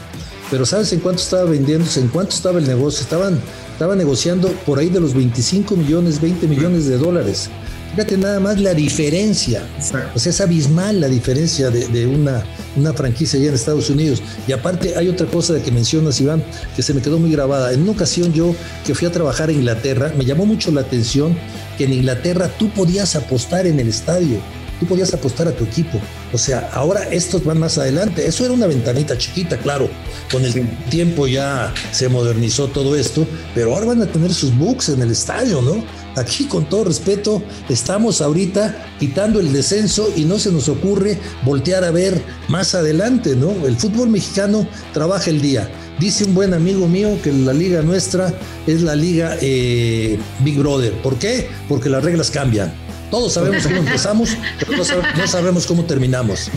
[0.51, 2.01] Pero ¿sabes en cuánto estaba vendiéndose?
[2.01, 3.01] ¿En cuánto estaba el negocio?
[3.01, 3.39] Estaban,
[3.71, 7.49] estaba negociando por ahí de los 25 millones, 20 millones de dólares.
[7.91, 9.65] Fíjate nada más la diferencia.
[10.13, 12.43] O sea, es abismal la diferencia de, una,
[12.75, 14.21] una franquicia allá en Estados Unidos.
[14.45, 16.43] Y aparte hay otra cosa de que mencionas, Iván,
[16.75, 17.71] que se me quedó muy grabada.
[17.71, 18.53] En una ocasión yo
[18.85, 21.37] que fui a trabajar a Inglaterra, me llamó mucho la atención
[21.77, 24.41] que en Inglaterra tú podías apostar en el estadio
[24.81, 26.01] tú podías apostar a tu equipo.
[26.33, 28.25] O sea, ahora estos van más adelante.
[28.25, 29.87] Eso era una ventanita chiquita, claro.
[30.31, 34.89] Con el tiempo ya se modernizó todo esto, pero ahora van a tener sus books
[34.89, 35.83] en el estadio, ¿no?
[36.15, 41.83] Aquí, con todo respeto, estamos ahorita quitando el descenso y no se nos ocurre voltear
[41.83, 43.67] a ver más adelante, ¿no?
[43.67, 45.69] El fútbol mexicano trabaja el día.
[45.99, 48.33] Dice un buen amigo mío que la liga nuestra
[48.65, 50.93] es la liga eh, Big Brother.
[51.03, 51.47] ¿Por qué?
[51.69, 52.73] Porque las reglas cambian.
[53.11, 54.77] Todos sabemos cómo empezamos, pero
[55.17, 56.49] no, sabemos cómo terminamos.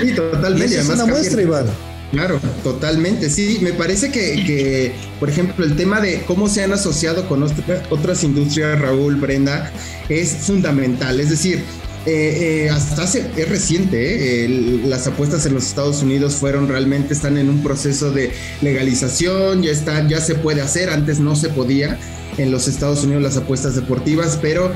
[0.00, 0.78] Sí, totalmente.
[0.78, 1.66] es una muestra, Iván.
[2.12, 3.28] Claro, totalmente.
[3.28, 7.42] Sí, me parece que, por ejemplo, el tema de cómo se han asociado con
[7.90, 9.72] otras industrias, Raúl, Brenda,
[10.08, 11.18] es fundamental.
[11.18, 11.64] Es decir,
[12.06, 17.14] eh, eh, hasta hace, es reciente, eh, las apuestas en los Estados Unidos fueron realmente,
[17.14, 21.48] están en un proceso de legalización, ya están, ya se puede hacer, antes no se
[21.48, 21.98] podía
[22.36, 24.70] en los Estados Unidos las apuestas deportivas, pero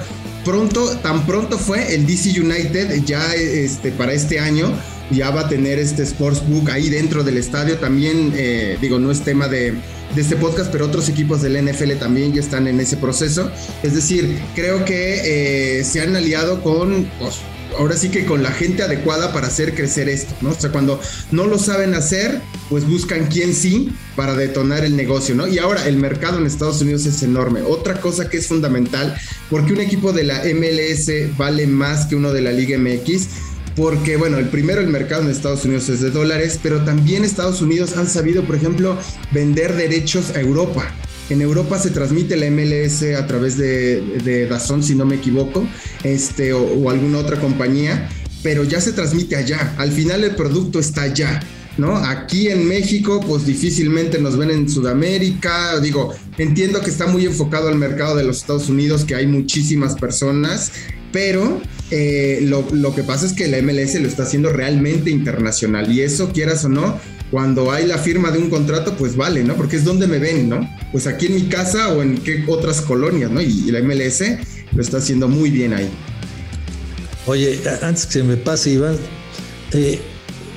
[0.48, 4.72] pronto, tan pronto fue el DC United ya este, para este año
[5.10, 7.76] ya va a tener este Sportsbook ahí dentro del estadio.
[7.76, 9.74] También, eh, digo, no es tema de,
[10.16, 13.50] este podcast, pero otros equipos del NFL también ya están en ese proceso.
[13.82, 17.36] Es decir, creo que eh, se han aliado con, pues,
[17.76, 20.50] ahora sí que con la gente adecuada para hacer crecer esto, ¿no?
[20.50, 21.00] O sea, cuando
[21.30, 25.46] no lo saben hacer, pues buscan quién sí para detonar el negocio, ¿no?
[25.46, 27.62] Y ahora el mercado en Estados Unidos es enorme.
[27.62, 29.16] Otra cosa que es fundamental,
[29.50, 33.28] porque un equipo de la MLS vale más que uno de la Liga MX,
[33.76, 37.62] porque bueno, el primero el mercado en Estados Unidos es de dólares, pero también Estados
[37.62, 38.98] Unidos han sabido, por ejemplo,
[39.30, 40.92] vender derechos a Europa.
[41.30, 45.66] En Europa se transmite la MLS a través de, de Dazón, si no me equivoco,
[46.02, 48.08] este, o, alguna otra compañía,
[48.42, 49.74] pero ya se transmite allá.
[49.76, 51.40] Al final el producto está allá.
[51.76, 51.96] ¿no?
[51.96, 55.78] Aquí en México, pues difícilmente nos ven en Sudamérica.
[55.80, 59.94] Digo, entiendo que está muy enfocado al mercado de los Estados Unidos, que hay muchísimas
[59.94, 60.72] personas,
[61.12, 61.60] pero
[61.90, 66.00] eh, lo, lo, que pasa es que la MLS lo está haciendo realmente internacional y
[66.00, 66.98] eso, quieras o no,
[67.30, 69.54] cuando hay la firma de un contrato, pues vale, ¿no?
[69.54, 70.68] Porque es donde me ven, ¿no?
[70.92, 73.40] Pues aquí en mi casa o en qué otras colonias, ¿no?
[73.40, 74.22] Y, la MLS
[74.72, 75.88] lo está haciendo muy bien ahí.
[77.26, 78.96] Oye, antes que se me pase, Iván,
[79.72, 80.00] eh,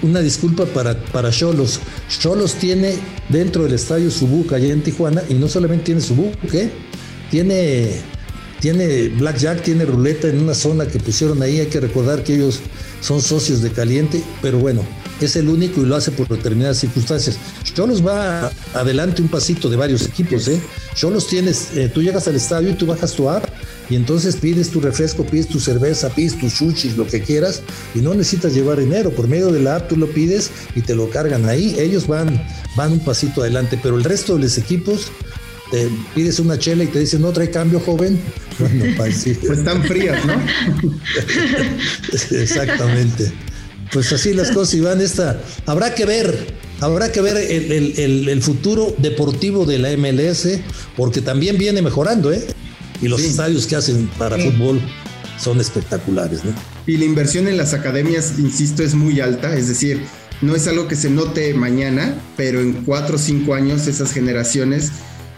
[0.02, 1.82] una disculpa para, para Cholos.
[2.08, 2.96] Cholos tiene
[3.28, 6.72] dentro del estadio su buca allá en Tijuana y no solamente tiene su buca, ¿eh?
[7.30, 7.92] Tiene,
[8.62, 11.60] tiene Blackjack, tiene ruleta en una zona que pusieron ahí.
[11.60, 12.62] Hay que recordar que ellos
[13.02, 14.84] son socios de Caliente, pero bueno,
[15.26, 17.38] es el único y lo hace por determinadas circunstancias.
[17.74, 20.62] Cholos va adelante un pasito de varios equipos, ¿eh?
[20.96, 23.46] Cholos tienes, eh, tú llegas al estadio y tú bajas tu app
[23.90, 27.62] y entonces pides tu refresco, pides tu cerveza, pides tus sushis, lo que quieras
[27.94, 29.12] y no necesitas llevar dinero.
[29.12, 31.76] Por medio de la app tú lo pides y te lo cargan ahí.
[31.78, 32.42] Ellos van,
[32.76, 35.12] van un pasito adelante, pero el resto de los equipos
[35.72, 38.20] te pides una chela y te dicen, no trae cambio, joven.
[38.60, 40.34] Bueno, pues, pues están frías, ¿no?
[42.38, 43.32] Exactamente.
[43.94, 46.48] Pues así las cosas, Iván, esta, habrá que ver,
[46.80, 50.48] habrá que ver el, futuro deportivo de la MLS,
[50.96, 52.46] porque también viene mejorando, ¿eh?
[53.02, 54.80] Y los estadios que hacen para fútbol
[55.38, 56.54] son espectaculares, ¿no?
[56.88, 60.02] Y la inversión en las academias, insisto, es muy alta, es decir,
[60.42, 64.92] no es algo que se note mañana, pero en cuatro o cinco años esas generaciones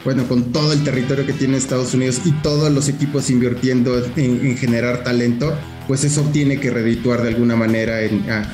[0.04, 4.58] bueno, con todo el territorio que tiene Estados Unidos y todos los equipos invirtiendo en
[4.58, 5.54] generar talento,
[5.88, 8.00] pues eso tiene que redituar de alguna manera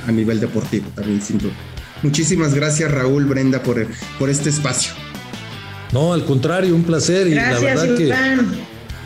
[0.08, 1.54] a, nivel deportivo también, sin duda.
[2.02, 3.86] Muchísimas gracias Raúl, Brenda, por,
[4.18, 4.94] por este espacio.
[5.92, 8.14] No, al contrario, un placer y la verdad que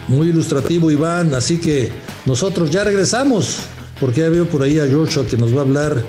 [0.07, 1.89] muy ilustrativo Iván, así que
[2.25, 3.59] nosotros ya regresamos,
[3.99, 6.03] porque ya veo por ahí a Joshua que nos va a hablar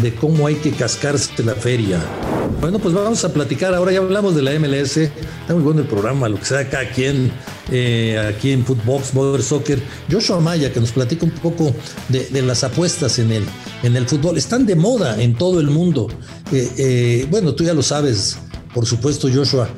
[0.00, 2.00] de cómo hay que cascarse la feria.
[2.60, 3.74] Bueno, pues vamos a platicar.
[3.74, 4.96] Ahora ya hablamos de la MLS.
[4.96, 7.32] Está muy bueno el programa, lo que sea acá quien
[7.70, 9.12] eh, aquí en Footbox,
[9.44, 9.82] Soccer.
[10.10, 11.74] Joshua Maya, que nos platica un poco
[12.08, 13.44] de, las apuestas en el,
[13.82, 14.38] en el fútbol.
[14.38, 16.08] Están de moda en todo el mundo.
[16.52, 18.38] Eh, eh, bueno, tú ya lo sabes,
[18.72, 19.68] por supuesto, Joshua,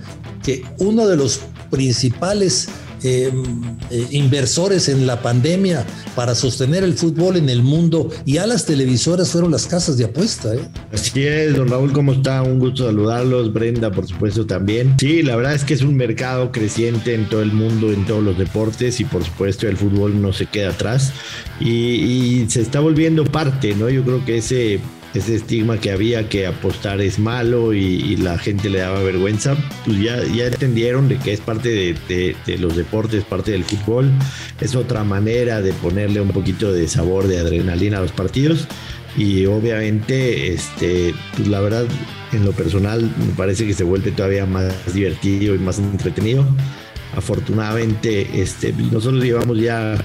[0.42, 2.68] que uno de los principales
[3.06, 3.42] Em,
[3.90, 5.84] eh, inversores en la pandemia
[6.16, 10.06] para sostener el fútbol en el mundo y a las televisoras fueron las casas de
[10.06, 10.54] apuesta.
[10.54, 10.60] ¿eh?
[10.90, 12.40] Así es, don Raúl, ¿cómo está?
[12.40, 14.94] Un gusto saludarlos, Brenda, por supuesto, también.
[14.98, 18.22] Sí, la verdad es que es un mercado creciente en todo el mundo, en todos
[18.22, 21.12] los deportes y por supuesto el fútbol no se queda atrás
[21.60, 23.90] y, y se está volviendo parte, ¿no?
[23.90, 24.80] Yo creo que ese
[25.14, 29.98] ese estigma que había que apostar es malo y, la gente le daba vergüenza, pues
[30.00, 34.10] ya, ya entendieron de que es parte de, los deportes, parte del fútbol,
[34.60, 38.66] es otra manera de ponerle un poquito de sabor, de adrenalina a los partidos
[39.16, 41.86] y obviamente, este, pues la verdad,
[42.32, 46.44] en lo personal me parece que se vuelve todavía más divertido y más entretenido.
[47.16, 49.96] Afortunadamente, este, nosotros llevamos ya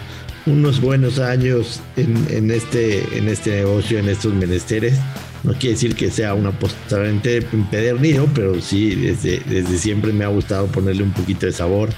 [0.49, 4.97] unos buenos años en, este, en este negocio, en estos menesteres.
[5.43, 10.27] No quiere decir que sea una posteriormente empedernido, pero sí, desde, desde siempre me ha
[10.27, 11.89] gustado ponerle un poquito de sabor.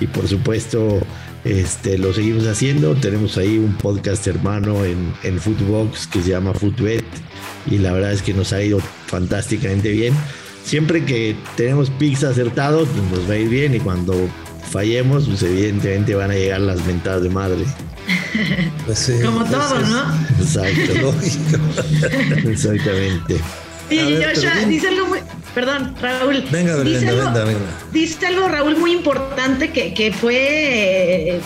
[0.00, 1.00] Y por supuesto,
[1.44, 2.94] este, lo seguimos haciendo.
[2.94, 7.04] Tenemos ahí un podcast hermano en, en Footbox que se llama Footbet.
[7.70, 10.14] Y la verdad es que nos ha ido fantásticamente bien.
[10.64, 13.74] Siempre que tenemos picks acertados, pues nos va a ir bien.
[13.74, 14.14] Y cuando
[14.68, 17.64] fallemos, pues evidentemente van a llegar las ventadas de madre.
[18.86, 20.14] Pues Como pues todo, ¿no?
[20.40, 21.58] Exacto, lógico.
[22.48, 23.38] Exactamente.
[23.90, 25.18] Y Joshua dice algo muy.
[25.58, 26.44] Perdón, Raúl.
[26.52, 27.58] Venga, dice algo, venga, venga.
[27.90, 30.36] Dice algo, Raúl, muy importante que, que fue.
[30.36, 31.40] Eh,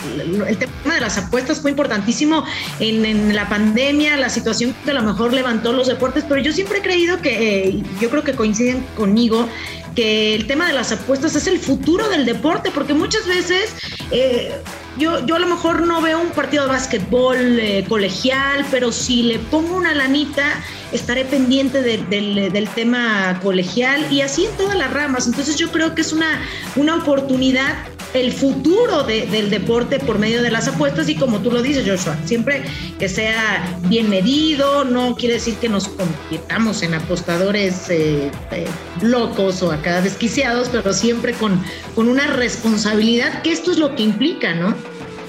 [0.48, 2.44] el tema de las apuestas fue importantísimo
[2.78, 6.52] en, en, la pandemia, la situación que a lo mejor levantó los deportes, pero yo
[6.52, 9.48] siempre he creído que, eh, yo creo que coinciden conmigo,
[9.96, 13.74] que el tema de las apuestas es el futuro del deporte, porque muchas veces
[14.10, 14.52] eh,
[14.98, 19.22] yo, yo a lo mejor no veo un partido de básquetbol eh, colegial, pero si
[19.22, 25.26] le pongo una lanita, estaré pendiente del, tema colegial y así en todas las ramas.
[25.26, 26.42] Entonces yo creo que es una,
[26.76, 27.74] una oportunidad
[28.14, 32.16] el futuro del deporte por medio de las apuestas y como tú lo dices, Joshua,
[32.24, 32.62] siempre
[32.98, 38.66] que sea bien medido, no quiere decir que nos convirtamos en apostadores eh, eh,
[39.00, 41.60] locos o acá desquiciados, pero siempre con,
[41.94, 44.74] con una responsabilidad, que esto es lo que implica, ¿no?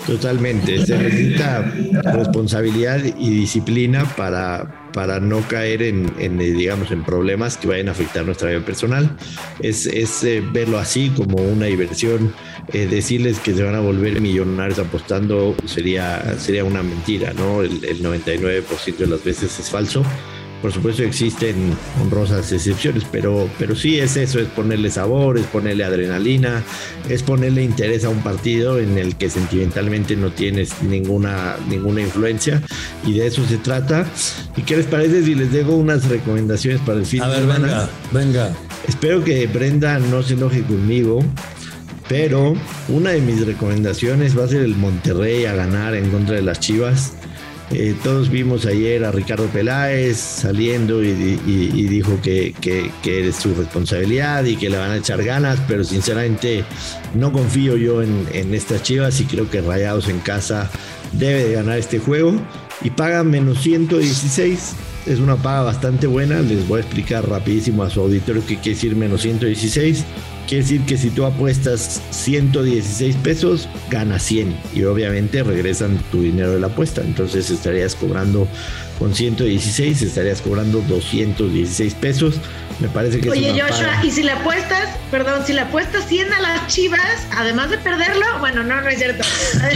[0.06, 1.62] Totalmente, se necesita
[2.04, 7.92] responsabilidad y disciplina para, para no caer en, eh, digamos, en problemas que vayan a
[7.92, 9.18] afectar nuestra vida personal.
[9.60, 12.34] Es, es eh, verlo así como una diversión.
[12.72, 17.62] Eh, decirles que se van a volver millonarios apostando sería, sería una mentira, ¿no?
[17.62, 20.04] El, el 99% de las veces es falso
[20.64, 25.84] Por supuesto existen honrosas excepciones, pero, pero sí es eso, es ponerle sabor, es ponerle
[25.84, 26.64] adrenalina,
[27.10, 32.62] es ponerle interés a un partido en el que sentimentalmente no tienes ninguna, ninguna influencia
[33.06, 34.06] y de eso se trata.
[34.56, 37.42] ¿Y qué les parece si les dejo unas recomendaciones para el fin A de ver,
[37.42, 37.68] semana?
[38.14, 38.58] venga, venga.
[38.88, 41.22] Espero que Brenda no se enoje conmigo,
[42.08, 42.56] pero
[42.88, 46.62] una de mis recomendaciones va a ser el Monterrey a ganar en contra de las
[46.62, 47.16] Chivas.
[47.72, 51.12] Eh, todos vimos ayer a Ricardo Peláez saliendo y,
[51.88, 52.92] dijo que, que-
[53.28, 56.64] es su responsabilidad y que le van a echar ganas, pero sinceramente
[57.16, 60.70] no confío yo en, en estas Chivas y creo que Rayados en casa
[61.14, 62.34] debe de ganar este juego
[62.84, 64.74] y paga menos 116.
[65.08, 66.42] Es una paga bastante buena.
[66.42, 70.04] Les voy a explicar rapidísimo a su auditorio qué quiere decir menos 116.
[70.54, 76.52] Quiere decir que si tú apuestas 116 pesos, ganas 100 y obviamente regresan tu dinero
[76.52, 77.02] de la apuesta.
[77.02, 78.48] Entonces estarías cobrando
[79.00, 82.36] con 116, estarías cobrando 216 pesos.
[82.80, 85.62] Me parece que Oye, es una Joshua, paga- y si le apuestas, perdón, si le
[85.62, 89.24] apuestas 100 a las chivas, además de perderlo, bueno, no, no es cierto,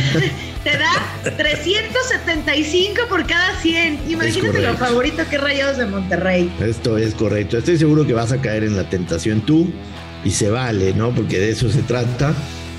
[0.64, 4.12] te da 375 por cada 100.
[4.12, 6.52] Imagínate lo favorito que Rayados de Monterrey.
[6.60, 7.58] Esto es correcto.
[7.58, 9.74] Estoy seguro que vas a caer en la tentación tú
[10.28, 11.12] y se vale, ¿no?
[11.16, 12.34] Porque de eso se trata.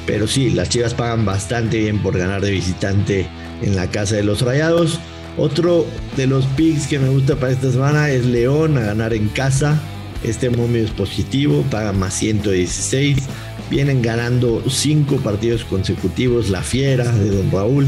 [0.07, 3.27] Pero sí, las Chivas pagan bastante bien por ganar de visitante
[3.63, 5.01] en la casa de los Rayados.
[5.39, 9.29] Otro de los picks que me gusta para esta semana es León a ganar en
[9.29, 9.81] casa.
[10.23, 13.17] Este momio es positivo, paga más 116.
[13.71, 16.51] Vienen ganando cinco partidos consecutivos.
[16.51, 17.87] La Fiera de Don Raúl,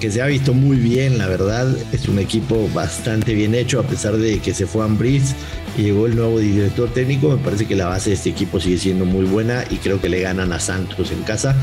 [0.00, 1.68] que se ha visto muy bien, la verdad.
[1.92, 5.34] Es un equipo bastante bien hecho, a pesar de que se fue a Ambris
[5.76, 7.28] y llegó el nuevo director técnico.
[7.30, 10.08] Me parece que la base de este equipo sigue siendo muy buena y creo que
[10.08, 11.56] le ganan a Santos en casa.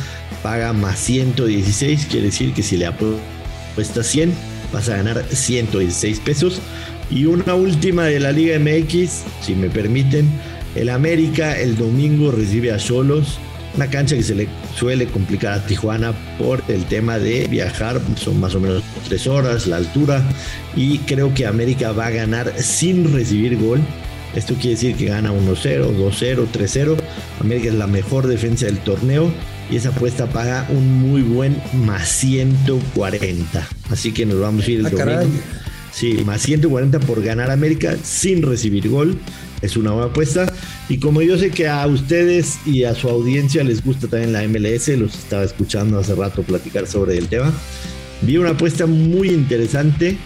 [0.43, 4.33] Paga más 116, quiere decir que si le apuestas 100,
[4.71, 6.61] vas a ganar 116 pesos.
[7.09, 10.29] Y una última de la Liga MX, si me permiten.
[10.75, 13.39] El América el domingo recibe a Cholos.
[13.75, 18.39] Una cancha que se le suele complicar a Tijuana por el tema de viajar, son
[18.39, 20.23] más o menos tres horas, la altura,
[20.75, 23.79] y creo que América va a ganar sin recibir gol.
[24.35, 26.95] Esto quiere decir que gana 1-0, 2-0, 3-0.
[27.39, 29.31] América es la mejor defensa del torneo
[29.71, 33.67] y esa apuesta paga un muy buen más 140.
[33.89, 35.05] Así que nos vamos a ir el Ah, domingo.
[35.11, 35.27] caray.
[35.91, 39.17] Sí, más 140 por ganar América sin recibir gol.
[39.61, 40.51] Es una buena apuesta.
[40.87, 44.47] Y como yo sé que a ustedes y a su audiencia les gusta también la
[44.47, 47.53] MLS, los estaba escuchando hace rato platicar sobre el tema.
[48.21, 50.17] Vi una apuesta muy interesante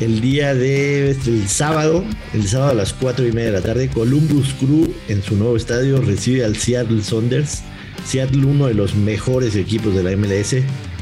[0.00, 3.62] el día de este, el sábado, el sábado a las 4 y media de la
[3.62, 3.88] tarde.
[3.88, 7.62] Columbus Crew en su nuevo estadio recibe al Seattle Saunders.
[8.06, 10.56] Seattle, uno de los mejores equipos de la MLS,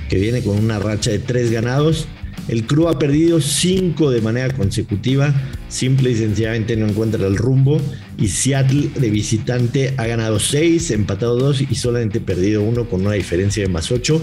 [0.09, 2.09] que viene con una racha de tres ganados.
[2.47, 5.35] El Crew ha perdido cinco de manera consecutiva,
[5.69, 7.81] simple y sencillamente no encuentra el rumbo.
[8.17, 13.15] Y Seattle de visitante ha ganado seis, empatado dos y solamente perdido uno con una
[13.15, 14.23] diferencia de más ocho.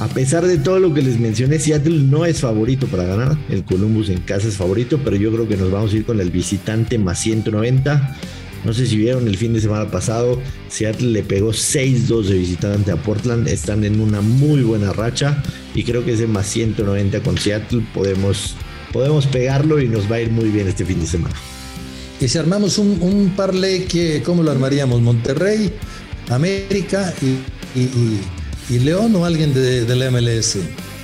[0.00, 3.36] A pesar de todo lo que les mencioné, Seattle no es favorito para ganar.
[3.48, 6.20] El Columbus en casa es favorito, pero yo creo que nos vamos a ir con
[6.20, 8.16] el visitante más 190.
[8.64, 12.90] No sé si vieron el fin de semana pasado, Seattle le pegó 6-2 de visitante
[12.90, 13.48] a Portland.
[13.48, 15.42] Están en una muy buena racha
[15.74, 18.54] y creo que ese más 190 con Seattle podemos,
[18.92, 21.34] podemos pegarlo y nos va a ir muy bien este fin de semana.
[22.20, 25.00] Y si armamos un, un parlay, que, ¿cómo lo armaríamos?
[25.00, 25.72] ¿Monterrey,
[26.28, 28.20] América y, y- y-
[28.74, 30.56] y León o alguien de, de la MLS?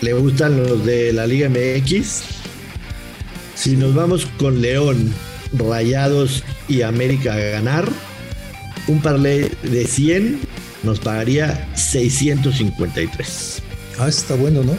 [0.02, 2.22] ¿Le gustan los de la Liga MX?
[3.54, 5.12] Si nos vamos con León,
[5.58, 7.88] Rayados y América a ganar,
[8.88, 10.40] un parlay de 100
[10.82, 13.62] nos pagaría 653.
[13.98, 14.76] Ah, está bueno, ¿no?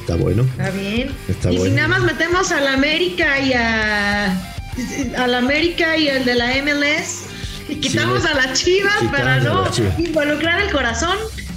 [0.00, 0.42] Está bueno.
[0.58, 1.10] Está bien.
[1.28, 1.70] Está y bueno.
[1.70, 4.48] si nada más metemos al América y a
[5.18, 7.24] al América y el de la MLS
[7.68, 9.98] y quitamos Sí, a las Chivas para no Chivas.
[9.98, 11.16] involucrar el corazón.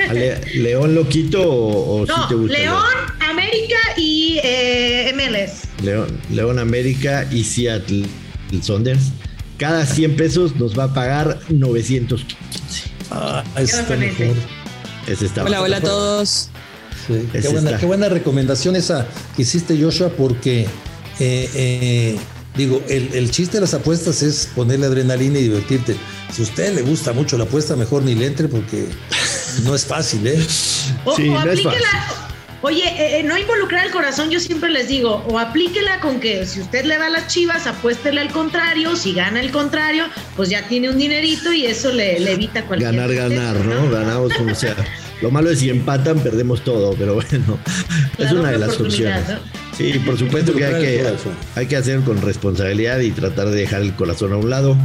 [0.10, 2.58] ¿A Le- ¿León lo quito o, o sí te gusta?
[2.58, 2.84] León,
[3.30, 5.62] América y eh, MLS.
[5.84, 8.06] León, León América y Seattle
[8.62, 9.12] Saunders.
[9.58, 12.36] Cada 100 pesos nos va a pagar 915.
[13.12, 14.36] Ah, está mejor.
[15.08, 16.50] Ese está Hola, hola a todos.
[17.08, 20.62] Sí, qué, buena, qué buena recomendación esa que hiciste, Joshua, porque
[21.20, 22.18] eh, eh,
[22.56, 25.96] digo, el, el chiste de las apuestas es ponerle adrenalina y divertirte.
[26.34, 28.88] Si a usted le gusta mucho la apuesta, mejor ni le entre porque
[29.64, 30.46] no es fácil, ¿eh?
[31.06, 31.82] O, Sí, o no es fácil.
[32.62, 36.46] Oye, eh, eh, no involucrar el corazón, yo siempre les digo, o aplíquela con que
[36.46, 40.50] si usted le va a las chivas, apuéstele al contrario, si gana el contrario, pues
[40.50, 43.90] ya tiene un dinerito y eso le, le evita cualquier Ganar, ganar, ¿no?
[43.92, 44.76] Ganamos como sea.
[45.22, 47.60] Lo malo es si empatan, perdemos todo, pero bueno,
[48.18, 49.28] es La una de las opciones.
[49.30, 49.36] ¿no?
[49.78, 51.14] Sí, por supuesto que hay que,
[51.56, 54.78] hay que hacer con responsabilidad y tratar de dejar el corazón a un lado,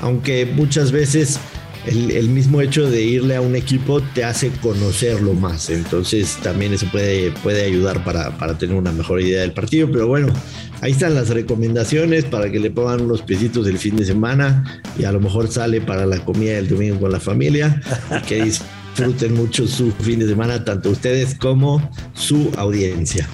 [0.00, 1.38] aunque muchas veces
[1.86, 5.70] el, mismo hecho de irle a un equipo te hace conocerlo más.
[5.70, 9.90] Entonces también eso puede, puede ayudar para, para, tener una mejor idea del partido.
[9.90, 10.32] Pero bueno,
[10.80, 15.04] ahí están las recomendaciones para que le pongan unos pesitos el fin de semana y
[15.04, 17.80] a lo mejor sale para la comida del domingo con la familia.
[18.26, 18.42] que
[18.94, 23.28] disfruten mucho su fin de semana, tanto ustedes como su audiencia.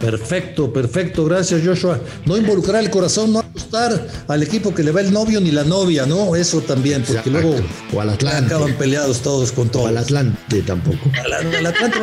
[0.00, 2.00] Perfecto, perfecto, gracias Joshua.
[2.24, 5.62] No involucrar el corazón, no apostar al equipo que le va el novio ni la
[5.62, 6.34] novia, ¿no?
[6.34, 7.54] Eso también, porque luego
[7.92, 8.54] o al Atlante.
[8.54, 9.86] acaban peleados todos con todo.
[9.86, 10.98] al Atlante tampoco.
[11.22, 11.98] el Atlante.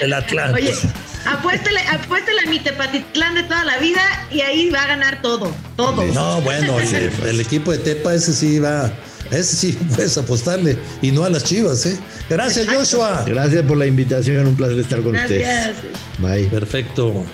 [0.00, 0.62] el Atlante.
[0.62, 0.74] Oye,
[1.26, 5.52] apuéstele, apuéstele a mi Tepatitlán de toda la vida y ahí va a ganar todo,
[5.76, 6.04] todo.
[6.04, 6.76] No, bueno,
[7.26, 8.92] el equipo de Tepa ese sí va
[9.30, 11.98] ese sí puedes apostarle y no a las chivas, ¿eh?
[12.28, 13.24] Gracias, Joshua.
[13.26, 15.76] Gracias por la invitación, un placer estar con ustedes.
[16.18, 16.46] Bye.
[16.46, 17.24] Perfecto.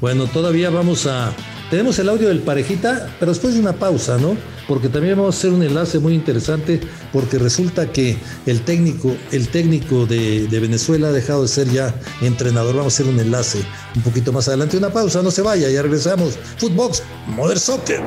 [0.00, 1.32] Bueno, todavía vamos a.
[1.70, 4.36] Tenemos el audio del parejita, pero después de una pausa, ¿no?
[4.68, 6.80] Porque también vamos a hacer un enlace muy interesante,
[7.12, 12.74] porque resulta que el técnico, el técnico de, Venezuela ha dejado de ser ya entrenador.
[12.76, 13.58] Vamos a hacer un enlace
[13.94, 14.76] un poquito más adelante.
[14.76, 16.38] Una pausa, no se vaya, ya regresamos.
[16.58, 18.00] Footbox, Modern Soccer.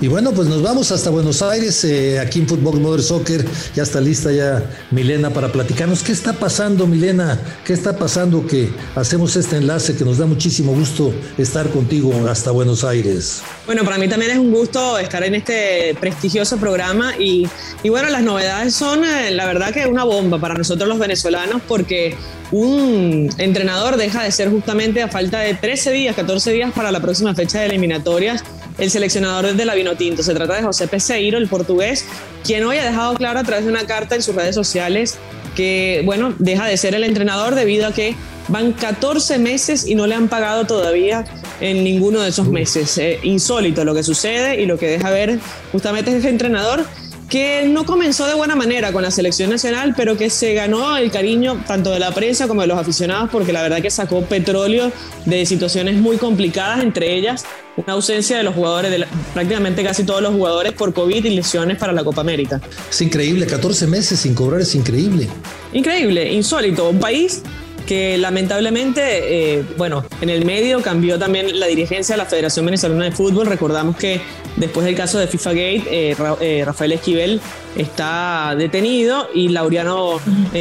[0.00, 3.44] Y bueno, pues nos vamos hasta Buenos Aires, eh, aquí en Footbox Modern Soccer.
[3.74, 6.02] Ya está lista ya Milena para platicarnos.
[6.02, 7.40] ¿Qué está pasando, Milena?
[7.64, 12.50] ¿Qué está pasando que hacemos este enlace que nos da muchísimo gusto estar contigo hasta
[12.50, 13.42] Buenos Aires?
[13.66, 17.46] Bueno, para mí también es un gusto estar en este prestigioso programa y,
[17.82, 21.60] y, bueno, las novedades son eh, la verdad que una bomba para nosotros los venezolanos
[21.68, 22.16] porque
[22.52, 27.00] un entrenador deja de ser justamente a falta de 13 días, 14 días para la
[27.00, 28.44] próxima fecha de eliminatorias
[28.78, 30.22] el seleccionador de la Vinotinto.
[30.22, 32.06] Se trata de José Peseiro, el portugués,
[32.44, 35.18] quien hoy ha dejado claro a través de una carta en sus redes sociales
[35.54, 38.16] que, bueno, deja de ser el entrenador debido a que
[38.48, 41.24] van 14 meses y no le han pagado todavía
[41.60, 42.98] en ninguno de esos meses.
[42.98, 45.38] Eh, insólito lo que sucede y lo que deja ver
[45.72, 46.84] justamente ese entrenador
[47.28, 51.10] que no comenzó de buena manera con la selección nacional, pero que se ganó el
[51.10, 54.92] cariño tanto de la prensa como de los aficionados, porque la verdad que sacó petróleo
[55.24, 57.44] de situaciones muy complicadas, entre ellas
[57.76, 61.76] una ausencia de los jugadores, de prácticamente casi todos los jugadores por COVID y lesiones
[61.76, 62.60] para la Copa América.
[62.88, 65.28] Es increíble, 14 meses sin cobrar es increíble.
[65.72, 66.88] Increíble, insólito.
[66.88, 67.42] Un país
[67.86, 73.04] que lamentablemente, eh, bueno, en el medio cambió también la dirigencia de la Federación Venezolana
[73.04, 73.46] de Fútbol.
[73.46, 74.20] Recordamos que
[74.56, 77.40] después del caso de FIFA Gate, eh, eh, Rafael Esquivel
[77.76, 80.20] está detenido y Laureano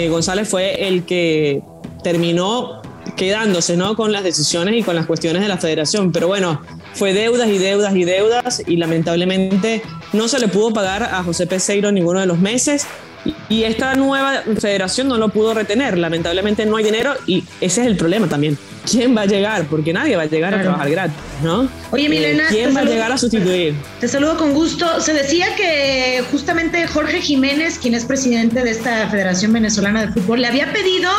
[0.09, 1.61] González fue el que
[2.03, 2.81] terminó
[3.15, 3.95] quedándose ¿no?
[3.95, 6.11] con las decisiones y con las cuestiones de la federación.
[6.11, 6.61] Pero bueno,
[6.93, 9.81] fue deudas y deudas y deudas y lamentablemente
[10.13, 12.87] no se le pudo pagar a José Peseiro ninguno de los meses
[13.49, 15.97] y esta nueva federación no lo pudo retener.
[15.97, 18.57] Lamentablemente no hay dinero y ese es el problema también.
[18.89, 19.65] ¿Quién va a llegar?
[19.65, 21.69] Porque nadie va a llegar a trabajar gratis, ¿no?
[21.91, 22.43] Oye, Milena.
[22.43, 23.75] Eh, ¿Quién va a llegar a sustituir?
[24.01, 24.99] Te saludo con gusto.
[24.99, 30.41] Se decía que justamente Jorge Jiménez, quien es presidente de esta Federación Venezolana de Fútbol,
[30.41, 31.09] le había pedido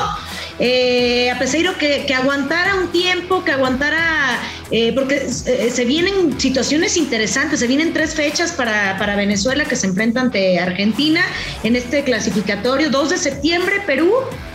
[0.58, 4.38] eh, a Peseiro que, que, aguantara un tiempo, que aguantara,
[4.70, 9.76] eh, porque eh, se vienen situaciones interesantes, se vienen tres fechas para, para, Venezuela que
[9.76, 11.22] se enfrenta ante Argentina
[11.62, 14.12] en este clasificatorio, 2 de septiembre Perú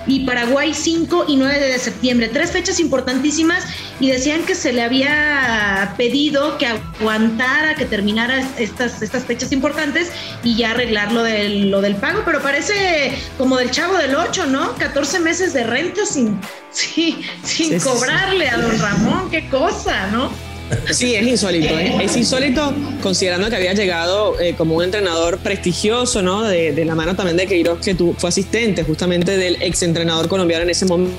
[0.09, 3.65] y Paraguay 5 y 9 de septiembre, tres fechas importantísimas
[3.99, 10.11] y decían que se le había pedido que aguantara, que terminara estas, estas fechas importantes
[10.43, 14.45] y ya arreglar lo del, lo del pago, pero parece como del chavo del 8,
[14.47, 14.75] ¿no?
[14.75, 16.39] 14 meses de renta sin,
[16.71, 20.48] sin cobrarle a don Ramón, qué cosa, ¿no?
[20.91, 21.77] Sí, es insólito.
[21.77, 21.97] ¿eh?
[22.03, 26.43] Es insólito considerando que había llegado eh, como un entrenador prestigioso, ¿no?
[26.43, 30.63] De, la mano también de Queiroz, que tú, fue asistente justamente del ex entrenador colombiano
[30.63, 31.15] en ese momento.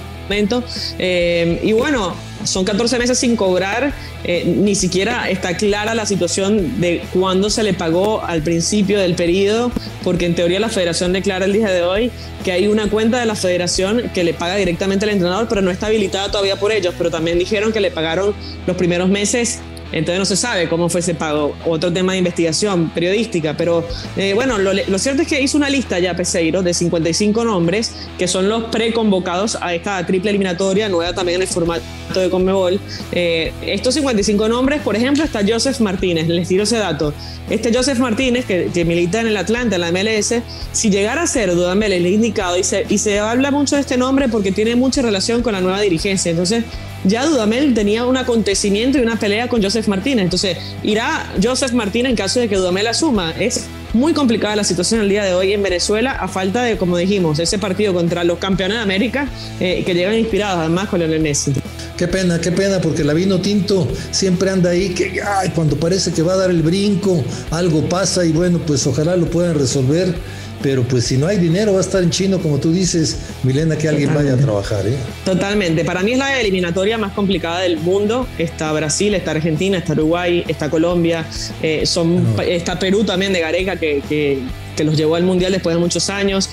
[0.99, 2.15] Eh, y bueno,
[2.45, 3.93] son 14 meses sin cobrar,
[4.25, 9.15] eh, ni siquiera está clara la situación de cuándo se le pagó al principio del
[9.15, 9.71] periodo,
[10.03, 12.11] porque en teoría la federación declara el día de hoy
[12.45, 15.71] que hay una cuenta de la federación que le paga directamente al entrenador, pero no
[15.71, 18.35] está habilitada todavía por ellos, pero también dijeron que le pagaron
[18.67, 19.59] los primeros meses
[19.93, 21.55] entonces no se sabe cómo fue ese pago.
[21.65, 23.57] Otro tema de investigación periodística.
[23.57, 23.85] Pero
[24.17, 28.29] eh, bueno, lo, cierto es que hizo una lista ya Peseiro de 55 nombres que
[28.29, 31.83] son los preconvocados a esta triple eliminatoria, nueva también en el formato
[32.15, 32.81] de Conmebol.
[33.13, 36.29] Eh, estos 55 nombres, por ejemplo, está Joseph Martínez.
[36.29, 37.13] Les tiro ese dato.
[37.49, 40.35] Este Joseph Martínez, que, milita en el Atlanta, en la MLS,
[40.73, 43.97] si llegara a ser Dudamel el indicado, y se, y se habla mucho de este
[43.97, 46.31] nombre porque tiene mucha relación con la nueva dirigencia.
[46.31, 46.65] Entonces,
[47.05, 50.25] ya Dudamel tenía un acontecimiento y una pelea con Joseph Martínez.
[50.25, 53.33] Entonces, irá Joseph Martínez en caso de que Dudamel asuma.
[53.39, 56.97] Es muy complicada la situación el día de hoy en Venezuela, a falta de, como
[56.97, 59.29] dijimos, ese partido contra los campeones de América
[59.59, 61.53] eh, que llegan inspirados además con Lionel Messi.
[61.97, 66.13] Qué pena, qué pena, porque la vino tinto siempre anda ahí, que ay, cuando parece
[66.13, 70.15] que va a dar el brinco, algo pasa y bueno, pues ojalá lo puedan resolver.
[70.63, 73.77] Pero pues si no hay dinero va a estar en chino, como tú dices, Milena,
[73.77, 74.87] que alguien vaya a trabajar.
[74.87, 74.95] ¿eh?
[75.25, 75.85] Totalmente.
[75.85, 78.27] Para mí es la eliminatoria más complicada del mundo.
[78.39, 81.27] Está Brasil, está Argentina, está Uruguay, está Colombia,
[81.63, 84.41] eh, son, está Perú también de Gareca, que, que,
[84.77, 86.51] que los llevó al Mundial después de muchos años.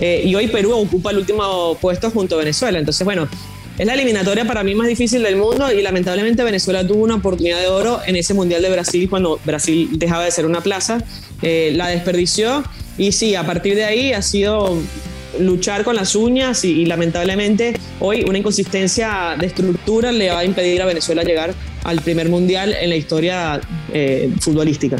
[0.00, 2.78] Eh, y hoy Perú ocupa el último puesto junto a Venezuela.
[2.78, 3.28] Entonces, bueno,
[3.78, 7.60] es la eliminatoria para mí más difícil del mundo y lamentablemente Venezuela tuvo una oportunidad
[7.60, 10.98] de oro en ese Mundial de Brasil cuando Brasil dejaba de ser una plaza.
[11.42, 12.64] Eh, la desperdició
[12.98, 14.78] y sí, a partir de ahí ha sido
[15.38, 20.44] luchar con las uñas y, y, lamentablemente hoy una inconsistencia de estructura le va a
[20.44, 23.60] impedir a Venezuela llegar al primer mundial en la historia
[23.92, 24.96] eh, futbolística.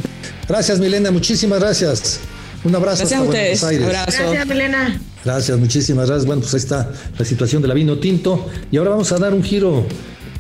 [0.49, 2.21] Gracias Milena, muchísimas gracias.
[2.65, 2.99] Un abrazo.
[2.99, 3.65] Gracias a ustedes.
[3.65, 4.23] Abrazo.
[4.23, 5.01] Gracias Milena.
[5.25, 6.27] Gracias, muchísimas gracias.
[6.27, 8.49] Bueno, pues ahí está la situación de la vino tinto.
[8.71, 9.87] Y ahora vamos a dar un giro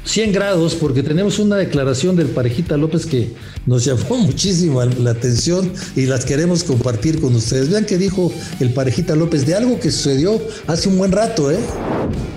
[0.05, 3.32] 100 grados porque tenemos una declaración del parejita López que
[3.66, 7.70] nos llamó muchísimo la atención y las queremos compartir con ustedes.
[7.70, 11.59] Vean que dijo el parejita López de algo que sucedió hace un buen rato, ¿eh?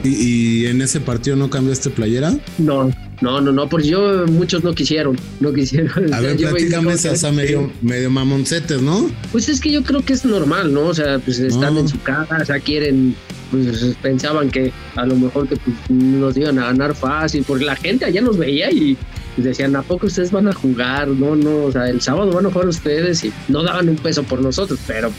[0.03, 2.33] ¿Y, y en ese partido no cambiaste playera?
[2.57, 2.91] No,
[3.21, 6.11] no, no, no, porque yo muchos no quisieron, no quisieron.
[6.13, 9.09] A ver, platícame esa medio, medio mamoncetes, ¿no?
[9.31, 10.87] Pues es que yo creo que es normal, ¿no?
[10.87, 11.81] O sea, pues están no.
[11.81, 13.15] en su casa, o sea, quieren,
[13.51, 17.75] pues pensaban que a lo mejor que pues, nos iban a ganar fácil, porque la
[17.75, 18.97] gente allá nos veía y
[19.37, 21.07] decían, ¿a poco ustedes van a jugar?
[21.07, 24.23] No, no, o sea, el sábado van a jugar ustedes y no daban un peso
[24.23, 25.11] por nosotros, pero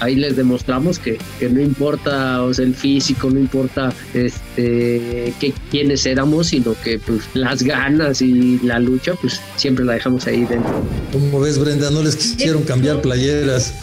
[0.00, 5.52] ahí les demostramos que, que, no importa o sea, el físico, no importa este que
[5.70, 10.44] quiénes éramos, sino que pues las ganas y la lucha, pues siempre la dejamos ahí
[10.44, 10.82] dentro.
[11.12, 11.90] ¿Cómo ves, Brenda?
[11.90, 13.74] No les quisieron cambiar playeras.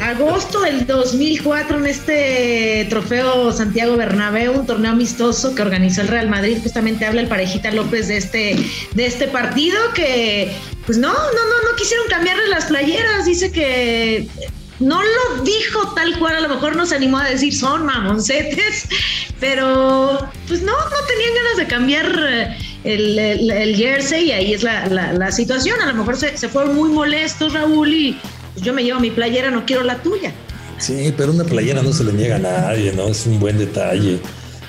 [0.00, 6.28] Agosto del 2004 en este trofeo Santiago Bernabéu, un torneo amistoso que organizó el Real
[6.28, 8.56] Madrid, justamente habla el parejita López de este,
[8.94, 10.52] de este partido que
[10.86, 14.28] pues no, no, no, no quisieron cambiarle las playeras, dice que
[14.84, 18.86] no lo dijo tal cual, a lo mejor nos animó a decir son mamoncetes,
[19.40, 24.62] pero pues no, no tenían ganas de cambiar el, el, el jersey y ahí es
[24.62, 25.80] la, la, la, situación.
[25.80, 28.18] A lo mejor se, se fueron muy molestos, Raúl, y
[28.52, 30.32] pues yo me llevo mi playera, no quiero la tuya.
[30.78, 33.08] Sí, pero una playera no se le niega a nadie, ¿no?
[33.08, 34.18] Es un buen detalle.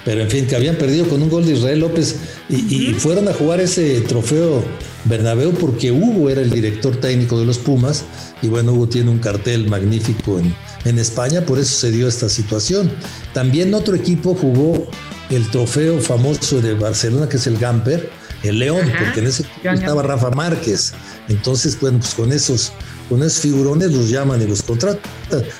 [0.05, 2.15] Pero en fin, que habían perdido con un gol de Israel López
[2.47, 4.63] y, y fueron a jugar ese trofeo
[5.05, 8.03] Bernabéu porque Hugo era el director técnico de los Pumas
[8.41, 10.53] y bueno, Hugo tiene un cartel magnífico en,
[10.85, 12.91] en España, por eso se dio esta situación.
[13.33, 14.87] También otro equipo jugó
[15.29, 18.09] el trofeo famoso de Barcelona, que es el Gamper,
[18.43, 19.03] el León, Ajá.
[19.03, 20.93] porque en ese equipo estaba Rafa Márquez.
[21.29, 22.71] Entonces, bueno, pues con esos,
[23.09, 25.01] con esos figurones los llaman y los contratan.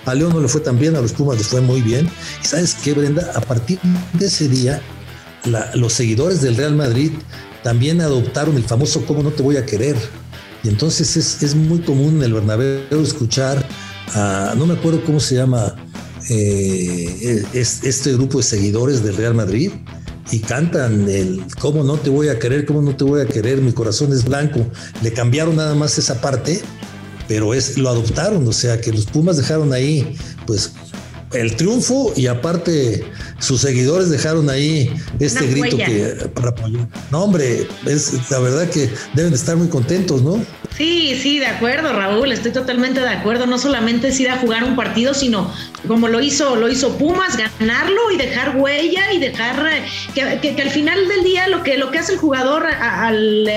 [0.06, 2.10] A León no le fue tan bien, a los Pumas les fue muy bien.
[2.44, 3.80] Y sabes qué, Brenda, a partir
[4.14, 4.82] de ese día,
[5.46, 7.12] la, los seguidores del Real Madrid
[7.66, 9.96] también adoptaron el famoso ¿Cómo no te voy a querer?
[10.64, 13.68] Y entonces es, es muy común en el Bernabéu escuchar
[14.14, 15.76] a, no me acuerdo cómo se llama
[16.30, 19.72] eh, es, este grupo de seguidores del Real Madrid,
[20.32, 23.62] y cantan el cómo no te voy a querer, cómo no te voy a querer,
[23.62, 24.64] mi corazón es blanco.
[25.02, 26.62] Le cambiaron nada más esa parte,
[27.28, 30.72] pero es lo adoptaron, o sea que los Pumas dejaron ahí pues
[31.36, 33.04] el triunfo y aparte
[33.40, 35.86] sus seguidores dejaron ahí este Una grito huella.
[35.86, 36.88] que para apoyar.
[37.12, 40.44] No, hombre, es la verdad que deben de estar muy contentos, ¿no?
[40.76, 43.46] Sí, sí, de acuerdo, Raúl, estoy totalmente de acuerdo.
[43.46, 45.54] No solamente es ir a jugar un partido, sino
[45.88, 49.68] como lo hizo, lo hizo Pumas, ganarlo y dejar huella y dejar
[50.16, 53.48] eh, que, al final del día lo que, lo que hace el jugador al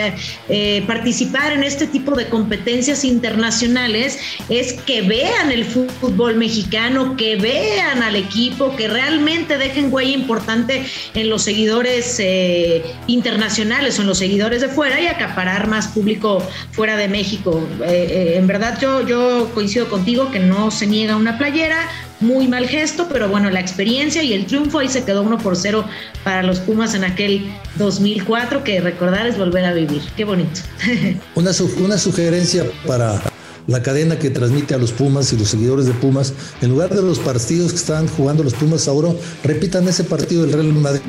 [0.49, 7.37] eh, participar en este tipo de competencias internacionales es que vean el fútbol mexicano, que
[7.37, 10.85] vean al equipo, que realmente dejen huella importante
[11.15, 16.47] en los seguidores eh, internacionales o en los seguidores de fuera y acaparar más público
[16.73, 17.67] fuera de México.
[17.85, 21.89] Eh, en verdad yo, coincido contigo que no se niega una playera,
[22.21, 25.57] muy mal gesto, pero bueno, la experiencia y el triunfo ahí se quedó uno por
[25.57, 25.85] cero
[26.25, 30.03] para los Pumas en aquel 2004, que recordar es volver a vivir.
[30.17, 30.61] Qué bonito.
[31.35, 31.53] Una,
[31.99, 33.23] sugerencia para
[33.67, 37.03] la cadena que transmite a los Pumas y los seguidores de Pumas, en lugar de
[37.03, 39.11] los partidos que están jugando los Pumas ahora,
[39.45, 41.03] repitan ese partido del Real Madrid.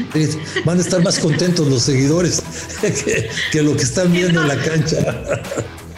[0.66, 2.44] Van a estar más contentos los seguidores
[3.52, 5.26] que lo que están viendo en la cancha.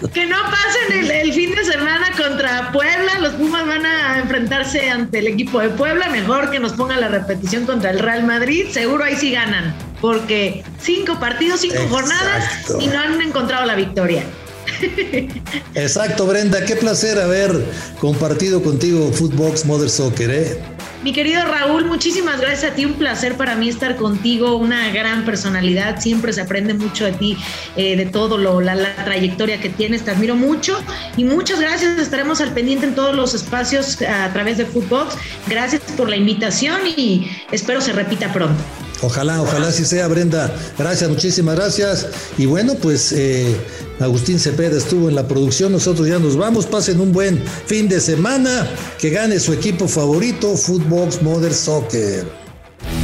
[0.10, 3.20] Que no pasen el, el, fin de semana contra Puebla.
[3.20, 6.10] Los Pumas van a enfrentarse ante el equipo de Puebla.
[6.10, 8.66] Mejor que nos pongan la repetición contra el Real Madrid.
[8.72, 9.76] Seguro ahí sí ganan.
[10.02, 11.96] Porque cinco partidos, cinco Exacto.
[11.96, 14.24] jornadas y no han encontrado la victoria.
[15.76, 16.66] Exacto, Brenda.
[16.66, 17.64] Qué placer haber
[18.00, 20.32] compartido contigo Footbox Mother Soccer.
[20.32, 20.58] ¿eh?
[21.04, 25.26] Mi querido Raúl, muchísimas gracias a ti, un placer para mí estar contigo, una gran
[25.26, 27.38] personalidad, siempre se aprende mucho de ti,
[27.76, 30.80] eh, de todo lo, la, trayectoria que tienes, te admiro mucho
[31.18, 35.82] y muchas gracias, estaremos al pendiente en todos los espacios a través de Footbox, gracias
[35.98, 38.64] por la invitación y espero se repita pronto.
[39.02, 40.54] Ojalá, ojalá así sea, Brenda.
[40.78, 42.08] Gracias, muchísimas gracias.
[42.38, 43.56] Y bueno, pues eh,
[44.00, 48.00] Agustín Cepeda estuvo en la producción, nosotros ya nos vamos, pasen un buen fin de
[48.00, 48.68] semana,
[49.00, 52.26] que gane su equipo favorito, Footbox Mother Soccer.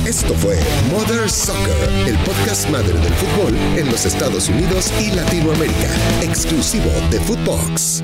[0.07, 0.57] Esto fue
[0.91, 5.89] Mother Soccer, el podcast madre del fútbol en los Estados Unidos y Latinoamérica,
[6.21, 8.03] exclusivo de Footbox.